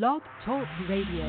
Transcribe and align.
Blog 0.00 0.22
Talk 0.46 0.66
Radio. 0.88 1.28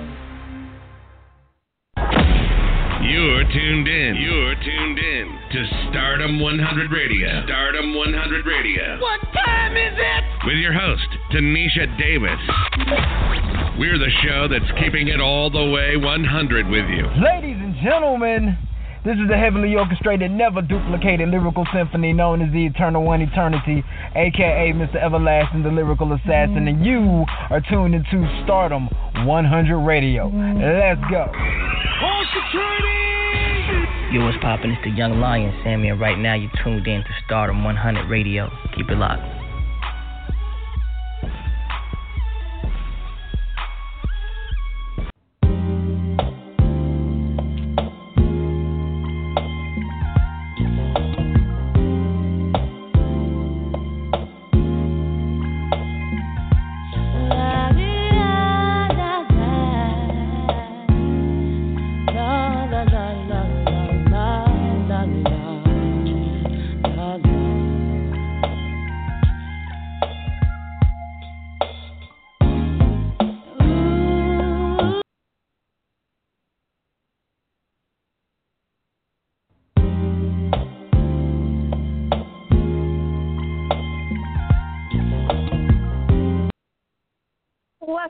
You're 3.04 3.44
tuned 3.52 3.88
in. 3.90 4.16
You're 4.16 4.56
tuned 4.56 5.00
in 5.00 5.40
to 5.52 5.90
Starrdom 5.90 6.40
100 6.40 6.90
Radio. 6.90 7.44
Starrdom 7.44 7.94
100 7.94 8.46
Radio. 8.46 9.02
What 9.02 9.20
time 9.34 9.76
is 9.76 9.94
it? 9.98 10.24
With 10.48 10.56
your 10.60 10.72
host, 10.72 11.04
Tanisha 11.34 11.92
Davis. 12.00 12.40
We're 13.78 14.00
the 14.00 14.12
show 14.24 14.48
that's 14.48 14.72
keeping 14.80 15.10
it 15.10 15.20
all 15.20 15.50
the 15.50 15.70
way 15.70 15.98
100 15.98 16.68
with 16.70 16.88
you. 16.88 17.06
Ladies 17.20 17.58
and 17.60 17.76
gentlemen, 17.84 18.58
this 19.06 19.18
is 19.18 19.28
the 19.28 19.38
heavily 19.38 19.76
orchestrated, 19.76 20.32
never 20.32 20.62
duplicated 20.62 21.30
lyrical 21.30 21.66
symphony 21.74 22.14
known 22.14 22.42
as 22.42 22.52
the 22.54 22.66
Eternal 22.66 23.04
One 23.04 23.22
Eternity, 23.22 23.84
aka 24.16 24.72
Mr. 24.74 24.96
Everlasting, 24.96 25.64
the 25.64 25.70
lyrical 25.70 26.14
assassin, 26.14 26.68
and 26.68 26.86
you 26.86 27.26
are 27.50 27.62
tuned 27.62 27.96
into 27.96 28.24
Starrdom 28.44 28.88
100 29.26 29.80
Radio. 29.80 30.28
Let's 30.28 31.02
go. 31.12 31.28
All 32.02 32.26
security! 32.32 33.04
Yo, 34.14 34.24
what's 34.24 34.38
poppin'? 34.42 34.72
It's 34.72 34.84
the 34.84 34.92
Young 34.92 35.20
Lion, 35.20 35.52
Sammy, 35.64 35.90
and 35.90 36.00
right 36.00 36.18
now 36.18 36.36
you're 36.36 36.52
tuned 36.64 36.86
in 36.86 37.02
to 37.02 37.10
Stardom 37.26 37.64
100 37.64 38.08
Radio. 38.10 38.48
Keep 38.76 38.90
it 38.90 38.98
locked. 38.98 39.33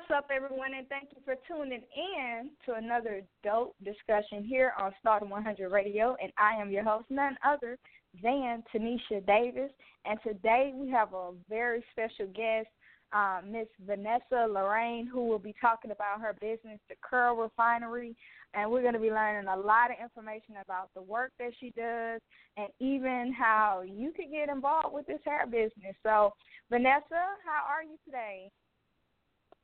What's 0.08 0.26
up, 0.26 0.32
everyone, 0.36 0.74
and 0.74 0.88
thank 0.90 1.10
you 1.16 1.22
for 1.24 1.36
tuning 1.48 1.82
in 1.96 2.50
to 2.66 2.74
another 2.74 3.22
dope 3.42 3.74
discussion 3.86 4.44
here 4.44 4.74
on 4.78 4.92
Starrdom 5.00 5.30
100 5.30 5.72
Radio. 5.72 6.18
And 6.22 6.30
I 6.38 6.60
am 6.62 6.72
your 6.72 6.84
host, 6.84 7.06
none 7.10 7.38
other 7.46 7.78
than 8.22 8.64
Tanisha 8.74 9.26
Davis. 9.26 9.72
And 10.04 10.20
today 10.22 10.74
we 10.76 10.90
have 10.90 11.14
a 11.14 11.32
very 11.48 11.86
special 11.92 12.28
guest, 12.36 12.68
uh, 13.14 13.40
Miss 13.50 13.68
Vanessa 13.86 14.46
Lorraine, 14.50 15.08
who 15.08 15.26
will 15.26 15.40
be 15.40 15.56
talking 15.62 15.92
about 15.92 16.20
her 16.20 16.34
business, 16.34 16.80
the 16.90 16.96
Curl 17.02 17.38
Refinery. 17.38 18.14
And 18.54 18.70
we're 18.70 18.82
going 18.82 18.96
to 18.96 19.00
be 19.00 19.10
learning 19.10 19.48
a 19.48 19.56
lot 19.56 19.90
of 19.90 20.04
information 20.04 20.56
about 20.62 20.90
the 20.96 21.02
work 21.02 21.32
that 21.40 21.54
she 21.62 21.72
does 21.78 22.20
and 22.58 22.68
even 22.82 23.34
how 23.38 23.84
you 23.86 24.12
could 24.12 24.32
get 24.32 24.50
involved 24.50 24.94
with 24.94 25.08
this 25.08 25.22
hair 25.24 25.46
business. 25.46 25.96
So, 26.04 26.34
Vanessa, 26.70 27.24
how 27.46 27.64
are 27.70 27.84
you 27.84 27.98
today? 28.04 28.52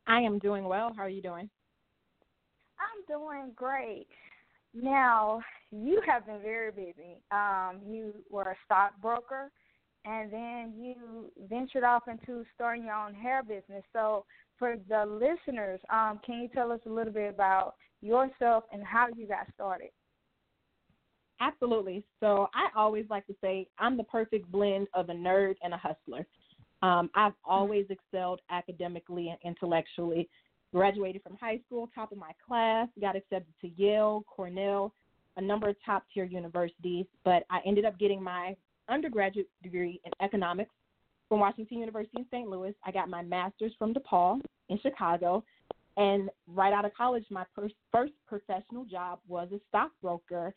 I 0.09 0.21
am 0.21 0.39
doing 0.39 0.63
well. 0.63 0.91
How 0.95 1.03
are 1.03 1.09
you 1.09 1.21
doing? 1.21 1.49
I'm 2.79 3.05
doing 3.07 3.51
great. 3.55 4.07
Now, 4.73 5.39
you 5.71 6.01
have 6.05 6.25
been 6.25 6.41
very 6.41 6.71
busy. 6.71 7.21
Um, 7.31 7.79
you 7.87 8.13
were 8.29 8.43
a 8.43 8.55
stockbroker, 8.65 9.51
and 10.05 10.33
then 10.33 10.73
you 10.75 11.31
ventured 11.47 11.83
off 11.83 12.03
into 12.07 12.43
starting 12.55 12.85
your 12.85 12.95
own 12.95 13.13
hair 13.13 13.43
business. 13.43 13.83
So, 13.93 14.25
for 14.57 14.75
the 14.89 15.05
listeners, 15.05 15.79
um, 15.91 16.19
can 16.25 16.41
you 16.41 16.49
tell 16.49 16.71
us 16.71 16.81
a 16.87 16.89
little 16.89 17.13
bit 17.13 17.33
about 17.33 17.75
yourself 18.01 18.63
and 18.73 18.83
how 18.83 19.07
you 19.15 19.27
got 19.27 19.45
started? 19.53 19.89
Absolutely. 21.39 22.03
So, 22.19 22.47
I 22.55 22.69
always 22.75 23.05
like 23.11 23.27
to 23.27 23.35
say 23.41 23.67
I'm 23.77 23.95
the 23.95 24.03
perfect 24.05 24.51
blend 24.51 24.87
of 24.95 25.09
a 25.09 25.13
nerd 25.13 25.55
and 25.61 25.73
a 25.73 25.77
hustler. 25.77 26.25
Um, 26.81 27.09
I've 27.15 27.33
always 27.43 27.85
excelled 27.89 28.41
academically 28.49 29.29
and 29.29 29.37
intellectually. 29.43 30.29
Graduated 30.73 31.23
from 31.23 31.35
high 31.37 31.59
school, 31.65 31.89
top 31.95 32.11
of 32.11 32.17
my 32.17 32.31
class, 32.45 32.87
got 33.01 33.15
accepted 33.15 33.53
to 33.61 33.69
Yale, 33.69 34.23
Cornell, 34.27 34.93
a 35.37 35.41
number 35.41 35.67
of 35.69 35.75
top 35.83 36.03
tier 36.13 36.25
universities, 36.25 37.05
but 37.23 37.43
I 37.49 37.59
ended 37.65 37.85
up 37.85 37.97
getting 37.97 38.21
my 38.21 38.55
undergraduate 38.87 39.49
degree 39.63 39.99
in 40.05 40.11
economics 40.21 40.71
from 41.27 41.39
Washington 41.39 41.79
University 41.79 42.17
in 42.17 42.25
St. 42.31 42.49
Louis. 42.49 42.73
I 42.83 42.91
got 42.91 43.09
my 43.09 43.21
master's 43.21 43.71
from 43.77 43.93
DePaul 43.93 44.41
in 44.69 44.79
Chicago. 44.79 45.43
And 45.97 46.29
right 46.47 46.73
out 46.73 46.85
of 46.85 46.93
college, 46.93 47.25
my 47.29 47.45
first, 47.55 47.75
first 47.91 48.13
professional 48.27 48.85
job 48.85 49.19
was 49.27 49.49
a 49.53 49.59
stockbroker. 49.69 50.53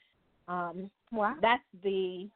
Um, 0.49 0.91
wow. 1.11 1.37
That's 1.41 1.63
the 1.83 2.29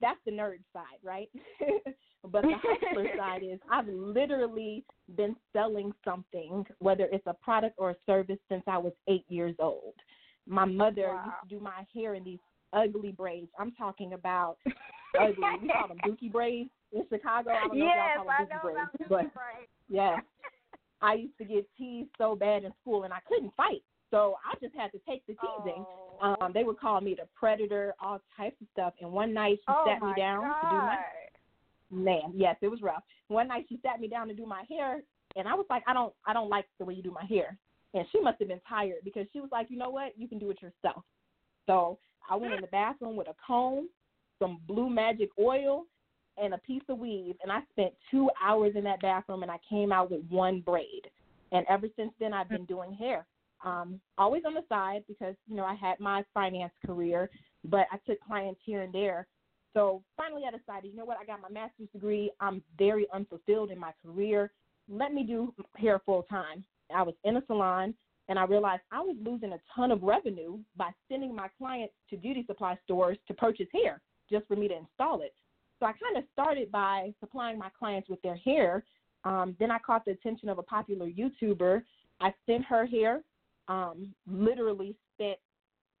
that's 0.00 0.18
the 0.24 0.32
nerd 0.32 0.60
side, 0.72 0.98
right? 1.02 1.28
but 2.22 2.42
the 2.42 2.52
hustler 2.62 3.08
side 3.16 3.42
is 3.42 3.58
I've 3.70 3.88
literally 3.88 4.84
been 5.16 5.36
selling 5.52 5.92
something, 6.04 6.64
whether 6.78 7.08
it's 7.12 7.26
a 7.26 7.34
product 7.34 7.76
or 7.78 7.90
a 7.90 7.96
service, 8.06 8.38
since 8.48 8.62
I 8.66 8.78
was 8.78 8.92
eight 9.08 9.24
years 9.28 9.54
old. 9.58 9.94
My 10.46 10.64
mother 10.64 11.08
wow. 11.08 11.24
used 11.24 11.50
to 11.50 11.56
do 11.58 11.62
my 11.62 11.86
hair 11.94 12.14
in 12.14 12.24
these 12.24 12.38
ugly 12.72 13.12
braids. 13.12 13.50
I'm 13.58 13.72
talking 13.72 14.12
about 14.12 14.56
ugly. 15.20 15.44
We 15.62 15.68
call 15.68 15.88
them 15.88 15.98
dookie 16.06 16.32
braids 16.32 16.70
in 16.92 17.04
Chicago. 17.08 17.50
I 17.50 17.60
don't 17.66 17.78
know 17.78 17.84
yes, 17.84 17.96
if 17.96 18.26
y'all 18.26 18.26
call 18.26 18.36
them 18.36 18.46
dookie 18.46 18.62
braids, 18.62 18.90
dookie 19.00 19.08
but 19.08 19.34
braids. 19.34 19.70
yeah, 19.88 20.16
I 21.02 21.14
used 21.14 21.38
to 21.38 21.44
get 21.44 21.66
teased 21.78 22.10
so 22.18 22.36
bad 22.36 22.64
in 22.64 22.72
school, 22.82 23.04
and 23.04 23.12
I 23.12 23.20
couldn't 23.28 23.52
fight. 23.56 23.82
So 24.10 24.34
I 24.44 24.58
just 24.60 24.74
had 24.74 24.90
to 24.92 24.98
take 25.08 25.24
the 25.26 25.34
teasing. 25.34 25.84
Oh. 26.20 26.36
Um, 26.40 26.52
they 26.52 26.64
would 26.64 26.78
call 26.78 27.00
me 27.00 27.14
the 27.14 27.26
predator, 27.34 27.94
all 28.00 28.20
types 28.36 28.56
of 28.60 28.66
stuff. 28.72 28.92
And 29.00 29.10
one 29.10 29.32
night 29.32 29.58
she 29.58 29.64
oh 29.68 29.84
sat 29.86 30.02
me 30.02 30.12
down 30.16 30.42
God. 30.42 30.60
to 30.60 30.68
do 30.68 30.76
my 30.76 30.98
man, 31.90 32.32
yes, 32.34 32.56
it 32.62 32.68
was 32.68 32.82
rough. 32.82 33.02
One 33.28 33.48
night 33.48 33.66
she 33.68 33.78
sat 33.82 34.00
me 34.00 34.08
down 34.08 34.28
to 34.28 34.34
do 34.34 34.46
my 34.46 34.64
hair 34.68 35.02
and 35.36 35.46
I 35.46 35.54
was 35.54 35.66
like, 35.70 35.82
I 35.86 35.94
don't 35.94 36.12
I 36.26 36.32
don't 36.32 36.48
like 36.48 36.66
the 36.78 36.84
way 36.84 36.94
you 36.94 37.02
do 37.02 37.12
my 37.12 37.24
hair. 37.24 37.56
And 37.94 38.06
she 38.12 38.20
must 38.20 38.38
have 38.38 38.48
been 38.48 38.60
tired 38.68 38.98
because 39.04 39.26
she 39.32 39.40
was 39.40 39.50
like, 39.50 39.68
You 39.70 39.78
know 39.78 39.90
what, 39.90 40.12
you 40.16 40.28
can 40.28 40.38
do 40.38 40.50
it 40.50 40.62
yourself. 40.62 41.04
So 41.66 41.98
I 42.28 42.36
went 42.36 42.54
in 42.54 42.60
the 42.60 42.68
bathroom 42.68 43.16
with 43.16 43.28
a 43.28 43.34
comb, 43.44 43.88
some 44.38 44.60
blue 44.66 44.88
magic 44.88 45.30
oil, 45.38 45.84
and 46.36 46.54
a 46.54 46.58
piece 46.58 46.82
of 46.88 46.98
weave 46.98 47.36
and 47.42 47.52
I 47.52 47.60
spent 47.72 47.92
two 48.10 48.30
hours 48.42 48.72
in 48.74 48.84
that 48.84 49.02
bathroom 49.02 49.42
and 49.42 49.50
I 49.50 49.58
came 49.68 49.92
out 49.92 50.10
with 50.10 50.22
one 50.28 50.60
braid. 50.60 51.08
And 51.52 51.66
ever 51.68 51.86
since 51.96 52.12
then 52.20 52.32
I've 52.32 52.48
been 52.48 52.64
doing 52.64 52.92
hair. 52.92 53.26
Um, 53.64 54.00
always 54.16 54.42
on 54.46 54.54
the 54.54 54.64
side 54.68 55.02
because, 55.06 55.34
you 55.46 55.56
know, 55.56 55.64
I 55.64 55.74
had 55.74 56.00
my 56.00 56.24
finance 56.32 56.72
career, 56.86 57.28
but 57.64 57.86
I 57.92 57.98
took 58.06 58.18
clients 58.20 58.60
here 58.64 58.82
and 58.82 58.92
there 58.92 59.26
so 59.72 60.02
finally, 60.16 60.42
I 60.46 60.56
decided, 60.56 60.90
you 60.90 60.96
know 60.96 61.04
what? 61.04 61.18
I 61.20 61.24
got 61.24 61.40
my 61.40 61.48
master's 61.48 61.88
degree. 61.92 62.30
I'm 62.40 62.62
very 62.78 63.06
unfulfilled 63.12 63.70
in 63.70 63.78
my 63.78 63.92
career. 64.04 64.50
Let 64.88 65.12
me 65.14 65.22
do 65.22 65.54
hair 65.76 66.00
full 66.04 66.24
time. 66.24 66.64
I 66.94 67.02
was 67.02 67.14
in 67.24 67.36
a 67.36 67.42
salon, 67.46 67.94
and 68.28 68.38
I 68.38 68.44
realized 68.44 68.82
I 68.90 69.00
was 69.00 69.16
losing 69.24 69.52
a 69.52 69.60
ton 69.74 69.92
of 69.92 70.02
revenue 70.02 70.58
by 70.76 70.90
sending 71.08 71.34
my 71.34 71.48
clients 71.56 71.94
to 72.10 72.16
beauty 72.16 72.44
supply 72.46 72.76
stores 72.84 73.16
to 73.28 73.34
purchase 73.34 73.68
hair 73.72 74.00
just 74.28 74.46
for 74.46 74.56
me 74.56 74.68
to 74.68 74.76
install 74.76 75.22
it. 75.22 75.34
So 75.78 75.86
I 75.86 75.92
kind 75.92 76.16
of 76.16 76.24
started 76.32 76.70
by 76.70 77.12
supplying 77.20 77.58
my 77.58 77.70
clients 77.78 78.08
with 78.08 78.20
their 78.22 78.36
hair. 78.36 78.84
Um, 79.24 79.56
then 79.58 79.70
I 79.70 79.78
caught 79.78 80.04
the 80.04 80.12
attention 80.12 80.48
of 80.48 80.58
a 80.58 80.62
popular 80.62 81.08
YouTuber. 81.08 81.82
I 82.20 82.34
sent 82.46 82.64
her 82.64 82.86
hair. 82.86 83.22
Um, 83.68 84.12
literally 84.26 84.96
spent 85.14 85.38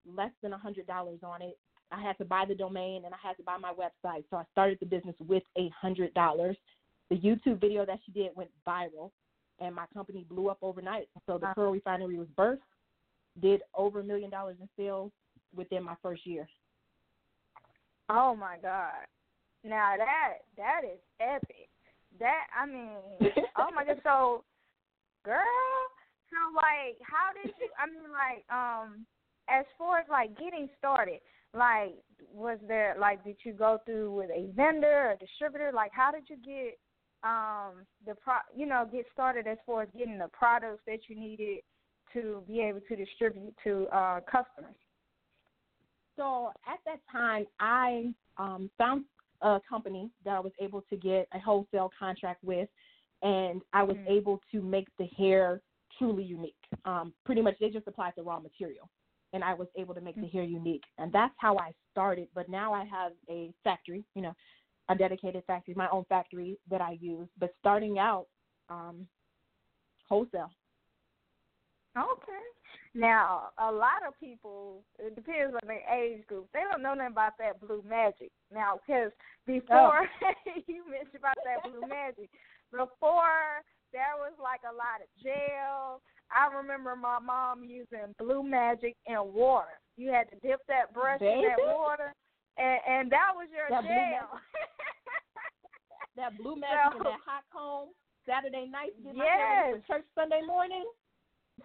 less 0.04 0.32
than 0.42 0.52
a 0.52 0.58
hundred 0.58 0.86
dollars 0.88 1.20
on 1.22 1.40
it 1.40 1.56
I 1.92 2.00
had 2.00 2.16
to 2.18 2.24
buy 2.24 2.44
the 2.46 2.54
domain 2.54 3.04
and 3.04 3.14
I 3.14 3.18
had 3.22 3.36
to 3.38 3.42
buy 3.42 3.56
my 3.58 3.72
website. 3.72 4.24
So 4.30 4.36
I 4.36 4.44
started 4.52 4.78
the 4.80 4.86
business 4.86 5.16
with 5.18 5.42
a 5.58 5.70
hundred 5.80 6.14
dollars. 6.14 6.56
The 7.10 7.16
YouTube 7.16 7.60
video 7.60 7.84
that 7.86 7.98
she 8.06 8.12
did 8.12 8.30
went 8.36 8.50
viral. 8.66 9.10
and 9.60 9.74
my 9.74 9.84
company 9.92 10.24
blew 10.28 10.48
up 10.48 10.58
overnight. 10.62 11.08
So 11.26 11.38
the. 11.38 11.52
Curl 11.54 11.72
Refinery 11.72 12.18
was 12.18 12.28
birthed, 12.38 12.58
did 13.40 13.62
over 13.74 14.00
a 14.00 14.04
million 14.04 14.30
dollars 14.30 14.56
in 14.60 14.68
sales 14.76 15.12
within 15.54 15.82
my 15.82 15.94
first 16.02 16.26
year. 16.26 16.48
Oh 18.08 18.34
my 18.34 18.56
God! 18.60 19.06
Now 19.64 19.94
that 19.96 20.38
that 20.56 20.80
is 20.84 20.98
epic. 21.20 21.68
That 22.18 22.46
I 22.58 22.66
mean, 22.66 22.96
oh 23.58 23.68
my 23.74 23.84
God! 23.84 24.00
So, 24.02 24.44
girl, 25.24 25.38
so 26.30 26.36
like, 26.56 26.98
how 27.02 27.30
did 27.40 27.52
you? 27.60 27.68
I 27.78 27.86
mean, 27.86 28.10
like, 28.10 28.44
um, 28.50 29.06
as 29.48 29.64
far 29.78 29.98
as 29.98 30.06
like 30.08 30.38
getting 30.38 30.68
started, 30.78 31.20
like, 31.54 31.94
was 32.32 32.58
there 32.68 32.96
like, 32.98 33.24
did 33.24 33.36
you 33.44 33.52
go 33.52 33.78
through 33.84 34.14
with 34.14 34.30
a 34.30 34.50
vendor 34.54 35.10
or 35.10 35.16
distributor? 35.18 35.72
Like, 35.74 35.90
how 35.92 36.10
did 36.10 36.24
you 36.28 36.36
get 36.36 36.78
um 37.22 37.86
the 38.06 38.14
pro? 38.14 38.34
You 38.54 38.66
know, 38.66 38.88
get 38.90 39.06
started 39.12 39.46
as 39.46 39.58
far 39.66 39.82
as 39.82 39.88
getting 39.96 40.18
the 40.18 40.28
products 40.32 40.82
that 40.86 41.00
you 41.08 41.18
needed 41.18 41.58
to 42.12 42.42
be 42.46 42.60
able 42.60 42.80
to 42.88 42.96
distribute 42.96 43.54
to 43.64 43.86
uh 43.92 44.20
customers. 44.20 44.74
So 46.16 46.50
at 46.66 46.78
that 46.86 47.00
time, 47.10 47.46
I 47.60 48.12
um, 48.36 48.70
found 48.76 49.04
a 49.42 49.60
company 49.68 50.10
that 50.24 50.32
I 50.32 50.40
was 50.40 50.52
able 50.60 50.82
to 50.90 50.96
get 50.96 51.28
a 51.32 51.38
wholesale 51.38 51.90
contract 51.98 52.44
with, 52.44 52.68
and 53.22 53.62
I 53.72 53.82
was 53.82 53.96
Mhm. 53.96 54.10
able 54.18 54.40
to 54.52 54.60
make 54.60 54.88
the 54.98 55.06
hair 55.06 55.62
truly 55.96 56.24
unique. 56.24 56.54
Um, 56.84 57.14
pretty 57.24 57.40
much, 57.40 57.58
they 57.58 57.70
just 57.70 57.86
applied 57.86 58.12
the 58.16 58.22
raw 58.22 58.38
material, 58.38 58.90
and 59.32 59.44
I 59.44 59.54
was 59.54 59.68
able 59.76 59.94
to 59.94 60.00
make 60.00 60.16
the 60.16 60.26
hair 60.26 60.42
unique, 60.42 60.82
and 60.98 61.12
that's 61.12 61.34
how 61.38 61.56
I 61.58 61.72
started. 61.92 62.28
But 62.34 62.48
now 62.48 62.72
I 62.72 62.84
have 62.84 63.12
a 63.28 63.52
factory, 63.64 64.04
you 64.14 64.22
know, 64.22 64.34
a 64.88 64.94
dedicated 64.94 65.44
factory, 65.46 65.74
my 65.74 65.88
own 65.92 66.04
factory 66.08 66.58
that 66.70 66.80
I 66.80 66.98
use. 67.00 67.28
But 67.38 67.54
starting 67.60 67.98
out, 67.98 68.26
um, 68.68 69.06
wholesale. 70.08 70.50
Okay. 71.96 72.44
Now, 72.94 73.50
a 73.58 73.70
lot 73.70 74.02
of 74.06 74.18
people, 74.18 74.82
it 74.98 75.14
depends 75.14 75.54
on 75.54 75.66
their 75.66 75.82
age 75.94 76.26
group, 76.26 76.48
they 76.52 76.60
don't 76.68 76.82
know 76.82 76.94
nothing 76.94 77.12
about 77.12 77.38
that 77.38 77.60
blue 77.60 77.84
magic. 77.88 78.30
Now, 78.52 78.80
because 78.82 79.12
before 79.46 80.08
you 80.66 80.82
mentioned 80.90 81.18
about 81.18 81.38
that 81.46 81.62
blue 81.70 81.86
magic, 81.86 82.30
before 82.72 83.62
there 83.92 84.18
was 84.18 84.34
like 84.42 84.62
a 84.66 84.74
lot 84.74 85.02
of 85.02 85.08
gel. 85.22 86.02
I 86.30 86.54
remember 86.54 86.94
my 86.96 87.18
mom 87.18 87.64
using 87.64 88.14
blue 88.18 88.42
magic 88.42 88.96
and 89.06 89.32
water. 89.34 89.78
You 89.96 90.12
had 90.12 90.30
to 90.30 90.36
dip 90.46 90.60
that 90.68 90.94
brush 90.94 91.20
in 91.20 91.42
that 91.42 91.58
water, 91.58 92.14
and, 92.56 92.78
and 92.88 93.12
that 93.12 93.32
was 93.34 93.48
your 93.52 93.68
That 93.68 93.82
blue. 93.82 93.92
That 96.16 96.36
blue 96.36 96.56
magic 96.56 96.96
and 96.96 97.06
that 97.06 97.22
hot 97.24 97.44
comb 97.52 97.94
Saturday 98.26 98.66
night, 98.66 98.92
get 99.02 99.14
Yes. 99.16 99.74
for 99.74 99.80
church 99.86 100.06
Sunday 100.14 100.42
morning. 100.44 100.84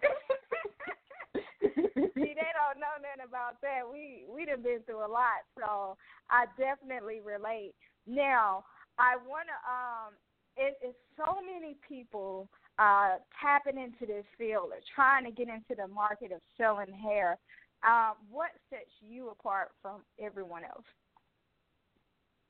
See, 1.60 2.32
they 2.32 2.50
don't 2.54 2.80
know 2.80 2.94
nothing 3.00 3.26
about 3.26 3.60
that. 3.62 3.80
We 3.90 4.24
we 4.28 4.46
done 4.46 4.62
been 4.62 4.80
through 4.86 5.04
a 5.04 5.10
lot, 5.10 5.44
so 5.58 5.96
I 6.30 6.46
definitely 6.56 7.20
relate. 7.20 7.74
Now, 8.06 8.64
I 8.98 9.16
wanna 9.16 9.56
um, 9.66 10.14
it 10.56 10.78
is 10.86 10.94
so 11.16 11.40
many 11.44 11.76
people 11.86 12.48
uh 12.78 13.16
tapping 13.40 13.80
into 13.80 14.06
this 14.06 14.24
field 14.36 14.70
or 14.72 14.80
trying 14.94 15.24
to 15.24 15.30
get 15.30 15.48
into 15.48 15.74
the 15.76 15.88
market 15.88 16.32
of 16.32 16.40
selling 16.56 16.92
hair. 16.92 17.38
Um, 17.86 18.14
what 18.30 18.50
sets 18.70 18.90
you 19.00 19.30
apart 19.30 19.68
from 19.82 20.02
everyone 20.18 20.64
else? 20.64 20.84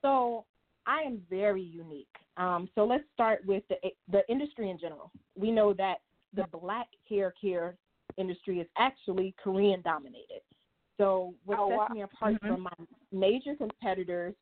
So 0.03 0.45
I 0.87 1.03
am 1.03 1.21
very 1.29 1.63
unique. 1.63 2.07
Um, 2.37 2.69
so 2.75 2.85
let's 2.85 3.05
start 3.13 3.45
with 3.47 3.65
the 3.69 3.77
the 4.11 4.23
industry 4.29 4.71
in 4.71 4.79
general. 4.79 5.11
We 5.37 5.51
know 5.51 5.73
that 5.75 5.97
the 6.35 6.45
black 6.59 6.89
hair 7.09 7.33
care 7.41 7.77
industry 8.17 8.61
is 8.61 8.69
actually 8.79 9.35
Korean 9.43 9.83
dominated. 9.83 10.43
So 10.97 11.35
what 11.45 11.59
Oh, 11.59 11.69
sets 11.69 11.79
wow. 11.79 11.89
me 11.95 12.03
apart 12.03 12.35
Mhm. 12.35 12.49
from 12.49 12.61
my 12.63 12.73
major 13.13 13.55
competitors 13.57 14.35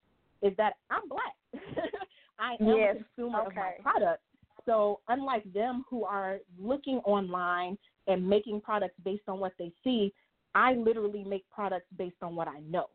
is 0.43 0.55
that 0.57 0.77
I'm 0.91 1.09
black. 1.09 1.35
I 2.39 2.55
am 2.61 2.69
Yes, 2.69 2.97
a 2.97 3.05
consumer 3.05 3.41
of 3.41 3.55
my 3.55 3.69
okay. 3.71 3.83
product. 3.83 4.23
So 4.67 5.01
unlike 5.09 5.51
them 5.53 5.85
who 5.89 6.05
are 6.05 6.39
looking 6.59 6.99
online 6.99 7.77
and 8.07 8.27
making 8.27 8.61
products 8.61 8.95
based 9.05 9.29
on 9.29 9.41
what 9.41 9.53
they 9.59 9.73
see, 9.83 10.13
I 10.55 10.75
literally 10.75 11.25
make 11.25 11.49
products 11.51 11.87
based 11.99 12.23
on 12.23 12.37
what 12.37 12.49
I 12.49 12.61
know. 12.61 12.89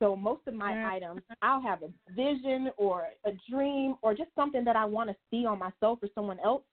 So 0.00 0.16
most 0.16 0.46
of 0.46 0.54
my 0.54 0.72
Mhm. 0.72 0.84
items, 0.84 1.22
I'll 1.40 1.62
have 1.62 1.82
a 1.82 1.90
vision 2.10 2.70
or 2.76 3.08
a 3.24 3.32
dream 3.48 3.96
or 4.02 4.14
just 4.14 4.34
something 4.34 4.64
that 4.64 4.76
I 4.76 4.84
want 4.84 5.08
to 5.10 5.16
see 5.30 5.46
on 5.46 5.58
myself 5.58 6.00
or 6.02 6.08
someone 6.14 6.40
else. 6.40 6.64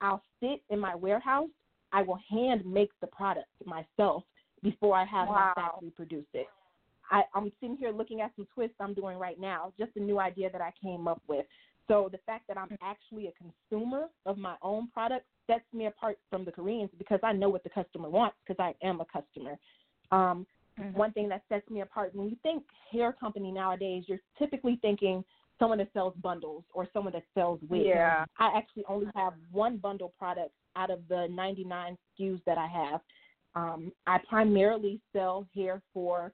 I'll 0.00 0.22
sit 0.40 0.62
in 0.68 0.78
my 0.78 0.94
warehouse. 0.94 1.48
I 1.92 2.02
will 2.02 2.20
hand 2.28 2.66
make 2.66 2.90
the 3.00 3.06
product 3.06 3.48
myself 3.64 4.24
before 4.62 4.94
I 4.96 5.04
have 5.04 5.28
Wow. 5.28 5.34
my 5.34 5.62
factory 5.62 5.90
produce 5.90 6.26
it. 6.34 6.48
I, 7.10 7.22
I'm 7.34 7.50
sitting 7.60 7.76
here 7.76 7.92
looking 7.92 8.20
at 8.20 8.34
some 8.36 8.46
twists 8.52 8.76
I'm 8.80 8.92
doing 8.92 9.16
right 9.16 9.38
now, 9.40 9.72
just 9.78 9.96
a 9.96 10.00
new 10.00 10.18
idea 10.18 10.50
that 10.50 10.60
I 10.60 10.72
came 10.82 11.06
up 11.08 11.22
with. 11.28 11.46
So 11.88 12.08
the 12.10 12.18
fact 12.26 12.48
that 12.48 12.58
I'm 12.58 12.76
actually 12.82 13.28
a 13.28 13.32
consumer 13.70 14.06
of 14.24 14.38
my 14.38 14.56
own 14.62 14.88
product 14.88 15.26
sets 15.46 15.64
me 15.72 15.86
apart 15.86 16.18
from 16.30 16.44
the 16.44 16.50
Koreans 16.50 16.90
because 16.98 17.20
I 17.22 17.32
know 17.32 17.48
what 17.48 17.62
the 17.62 17.70
customer 17.70 18.10
wants 18.10 18.36
because 18.46 18.60
I 18.60 18.74
am 18.86 19.00
a 19.00 19.04
customer. 19.04 19.56
Um, 20.10 20.46
One 20.92 21.12
thing 21.12 21.28
that 21.30 21.42
sets 21.48 21.68
me 21.70 21.80
apart 21.80 22.14
when 22.14 22.28
you 22.28 22.36
think 22.42 22.62
hair 22.92 23.12
company 23.12 23.50
nowadays, 23.50 24.04
you're 24.06 24.20
typically 24.38 24.78
thinking 24.82 25.24
someone 25.58 25.78
that 25.78 25.88
sells 25.94 26.14
bundles 26.22 26.64
or 26.74 26.86
someone 26.92 27.12
that 27.14 27.24
sells 27.34 27.60
wigs. 27.68 27.86
Yeah. 27.86 28.24
I 28.38 28.50
actually 28.56 28.84
only 28.88 29.06
have 29.14 29.32
one 29.52 29.78
bundle 29.78 30.12
product 30.18 30.52
out 30.76 30.90
of 30.90 31.00
the 31.08 31.28
99 31.30 31.96
SKUs 32.20 32.42
that 32.44 32.58
I 32.58 32.66
have. 32.66 33.00
Um, 33.54 33.90
I 34.06 34.18
primarily 34.28 35.00
sell 35.14 35.46
hair 35.54 35.80
for 35.94 36.32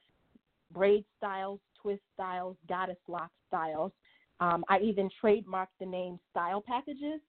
braid 0.72 1.04
styles, 1.18 1.60
twist 1.80 2.02
styles, 2.14 2.56
goddess 2.68 2.96
lock 3.06 3.30
styles. 3.46 3.92
Um, 4.42 4.64
I 4.68 4.80
even 4.80 5.08
trademarked 5.22 5.78
the 5.78 5.86
name 5.86 6.18
Style 6.32 6.60
Packages 6.60 7.20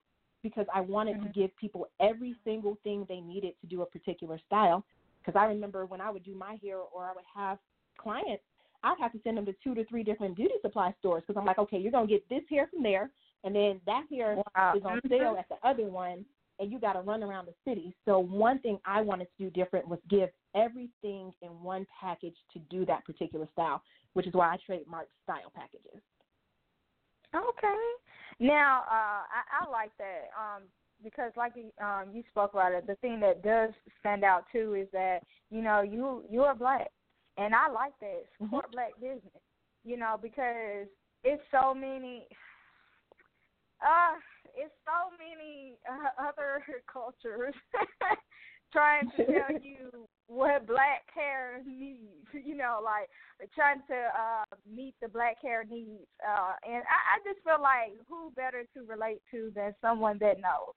because 0.42 0.66
I 0.74 0.82
wanted 0.82 1.22
to 1.22 1.30
give 1.30 1.56
people 1.58 1.88
every 2.02 2.36
single 2.44 2.80
thing 2.84 3.06
they 3.08 3.20
needed 3.20 3.54
to 3.62 3.68
do 3.68 3.84
a 3.84 3.86
particular 3.86 4.40
style. 4.48 4.84
Because 5.20 5.40
I 5.40 5.46
remember 5.46 5.86
when 5.86 6.02
I 6.02 6.10
would 6.10 6.24
do 6.24 6.34
my 6.36 6.58
hair 6.64 6.80
or 6.80 7.06
I 7.06 7.14
would 7.14 7.24
have 7.34 7.60
clients, 8.00 8.44
I'd 8.84 8.98
have 9.00 9.12
to 9.12 9.20
send 9.24 9.38
them 9.38 9.46
to 9.46 9.54
two 9.64 9.76
to 9.76 9.86
three 9.86 10.04
different 10.04 10.36
beauty 10.36 10.56
supply 10.64 10.92
stores 11.00 11.24
because 11.26 11.40
I'm 11.40 11.46
like, 11.46 11.60
okay, 11.60 11.78
you're 11.78 11.92
going 11.92 12.08
to 12.08 12.14
get 12.14 12.28
this 12.30 12.42
hair 12.50 12.68
from 12.74 12.82
there, 12.82 13.12
and 13.44 13.56
then 13.56 13.80
that 13.86 14.06
hair 14.10 14.42
Wow. 14.56 14.74
is 14.76 14.84
on 14.84 15.00
Mhm. 15.02 15.10
sale 15.10 15.38
at 15.38 15.48
the 15.50 15.66
other 15.66 15.86
one, 15.86 16.26
and 16.60 16.72
you 16.72 16.80
got 16.80 16.94
to 16.94 17.02
run 17.02 17.24
around 17.24 17.46
the 17.46 17.54
city. 17.64 17.96
So 18.06 18.20
one 18.20 18.58
thing 18.60 18.80
I 18.86 19.02
wanted 19.02 19.28
to 19.38 19.44
do 19.44 19.50
different 19.52 19.88
was 19.88 20.00
give 20.10 20.32
everything 20.56 21.34
in 21.42 21.62
one 21.62 21.86
package 22.02 22.36
to 22.54 22.60
do 22.60 22.86
that 22.86 23.06
particular 23.06 23.48
style, 23.54 23.84
which 24.14 24.26
is 24.26 24.34
why 24.34 24.52
I 24.52 24.58
trademarked 24.58 25.14
style 25.24 25.52
packages. 25.56 26.02
Okay. 27.36 27.84
Now, 28.40 28.84
uh, 28.90 29.24
I, 29.30 29.66
I 29.66 29.70
like 29.72 29.92
that 29.98 30.30
um, 30.38 30.64
because, 31.04 31.32
like 31.36 31.54
you- 31.56 31.74
um, 31.84 32.10
you 32.14 32.24
spoke 32.30 32.54
about 32.54 32.72
it, 32.74 32.88
the 32.88 32.96
thing 32.96 33.20
that 33.22 33.44
does 33.44 33.72
stand 34.00 34.24
out 34.24 34.46
too 34.52 34.76
is 34.76 34.88
that 34.92 35.20
you 35.50 35.62
know 35.62 35.82
you 35.82 36.24
you 36.30 36.42
are 36.44 36.56
black, 36.56 36.88
and 37.38 37.54
I 37.56 37.70
like 37.70 37.94
that 38.02 38.24
support 38.38 38.72
black 38.72 38.94
business. 39.00 39.42
You 39.84 39.98
know 39.98 40.18
because 40.22 40.88
it's 41.24 41.44
so 41.52 41.74
many. 41.74 42.28
Uh, 43.82 44.16
it's 44.56 44.74
so 44.86 45.12
many 45.20 45.76
uh, 45.90 46.10
other 46.30 46.64
cultures 46.92 47.54
trying 48.74 49.10
to 49.12 49.26
tell 49.26 49.56
you 49.62 50.08
what 50.28 50.68
black 50.68 51.04
hair 51.14 51.62
needs. 51.66 52.00
You 52.34 52.56
know, 52.58 52.80
like 52.84 53.10
trying 53.56 53.82
to 53.88 53.96
uh 53.96 54.56
meet 54.70 54.96
the 55.02 55.08
black 55.08 55.38
hair 55.42 55.64
needs. 55.70 56.08
Uh 56.28 56.54
and 56.68 56.84
I, 56.84 57.00
I 57.16 57.18
just 57.24 57.44
feel 57.44 57.62
like 57.62 57.94
who 58.10 58.32
better 58.36 58.64
to 58.74 58.84
relate 58.86 59.22
to 59.32 59.52
than 59.56 59.74
someone 59.82 60.18
that 60.20 60.42
knows. 60.42 60.74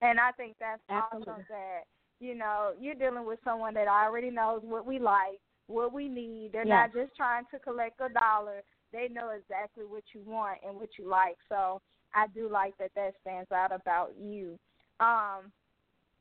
And 0.00 0.18
I 0.20 0.30
think 0.32 0.56
that's 0.60 0.80
awesome 0.88 1.44
that, 1.50 1.82
you 2.20 2.34
know, 2.34 2.72
you're 2.80 2.94
dealing 2.94 3.26
with 3.26 3.38
someone 3.44 3.74
that 3.74 3.88
already 3.88 4.30
knows 4.30 4.60
what 4.62 4.86
we 4.86 4.98
like, 4.98 5.40
what 5.66 5.92
we 5.92 6.08
need. 6.08 6.50
They're 6.52 6.64
Yeah. 6.64 6.86
not 6.86 6.94
just 6.94 7.16
trying 7.16 7.44
to 7.52 7.58
collect 7.58 8.00
a 8.00 8.08
dollar. 8.18 8.62
They 8.92 9.08
know 9.08 9.30
exactly 9.30 9.84
what 9.84 10.04
you 10.14 10.22
want 10.26 10.58
and 10.66 10.76
what 10.76 10.90
you 10.98 11.08
like. 11.08 11.36
So 11.48 11.80
I 12.14 12.26
do 12.34 12.48
like 12.48 12.76
that 12.78 12.92
that 12.96 13.12
stands 13.20 13.50
out 13.52 13.72
about 13.72 14.12
you. 14.18 14.58
Um 15.00 15.52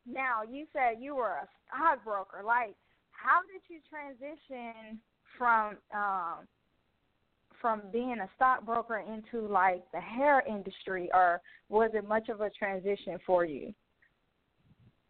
now 0.06 0.42
you 0.50 0.66
said 0.74 0.98
you 1.02 1.16
were 1.16 1.38
a 1.38 1.48
stockbroker. 1.68 2.44
Like, 2.46 2.76
how 3.12 3.40
did 3.52 3.62
you 3.70 3.80
transition 3.90 5.00
from 5.38 5.78
um 5.94 6.48
from 7.62 7.82
being 7.92 8.18
a 8.20 8.30
stockbroker 8.36 9.00
into 9.00 9.48
like 9.48 9.84
the 9.94 10.00
hair 10.00 10.44
industry, 10.48 11.10
or 11.14 11.42
was 11.68 11.92
it 11.94 12.08
much 12.08 12.30
of 12.30 12.42
a 12.42 12.50
transition 12.50 13.18
for 13.26 13.46
you? 13.46 13.74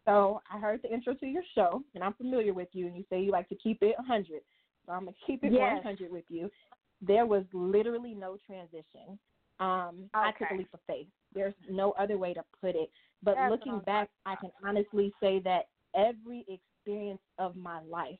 So 0.06 0.40
I 0.52 0.58
heard 0.58 0.80
the 0.82 0.92
intro 0.92 1.14
to 1.14 1.26
your 1.26 1.42
show, 1.54 1.82
and 1.94 2.02
I'm 2.02 2.14
familiar 2.14 2.52
with 2.52 2.68
you, 2.72 2.86
and 2.86 2.96
you 2.96 3.04
say 3.10 3.20
you 3.20 3.30
like 3.30 3.48
to 3.50 3.54
keep 3.54 3.82
it 3.82 3.94
100. 3.98 4.40
So 4.86 4.92
I'm 4.92 5.04
going 5.04 5.14
to 5.14 5.20
keep 5.26 5.44
it 5.44 5.52
Yes. 5.52 5.74
100 5.74 6.10
with 6.10 6.24
you. 6.28 6.50
There 7.00 7.26
was 7.26 7.44
literally 7.52 8.14
no 8.14 8.36
transition. 8.46 9.18
Um, 9.60 10.10
I 10.14 10.32
took 10.32 10.50
a 10.50 10.54
Okay. 10.54 10.58
leap 10.58 10.68
of 10.74 10.80
faith. 10.86 11.06
There's 11.34 11.54
no 11.68 11.92
other 11.92 12.18
way 12.18 12.34
to 12.34 12.42
put 12.60 12.74
it. 12.74 12.90
But 13.22 13.34
That's 13.36 13.50
looking 13.50 13.80
back, 13.80 14.08
I 14.26 14.36
can 14.36 14.50
honestly 14.64 15.12
say 15.20 15.40
that 15.40 15.68
every 15.94 16.44
experience 16.48 17.20
of 17.38 17.56
my 17.56 17.80
life 17.82 18.18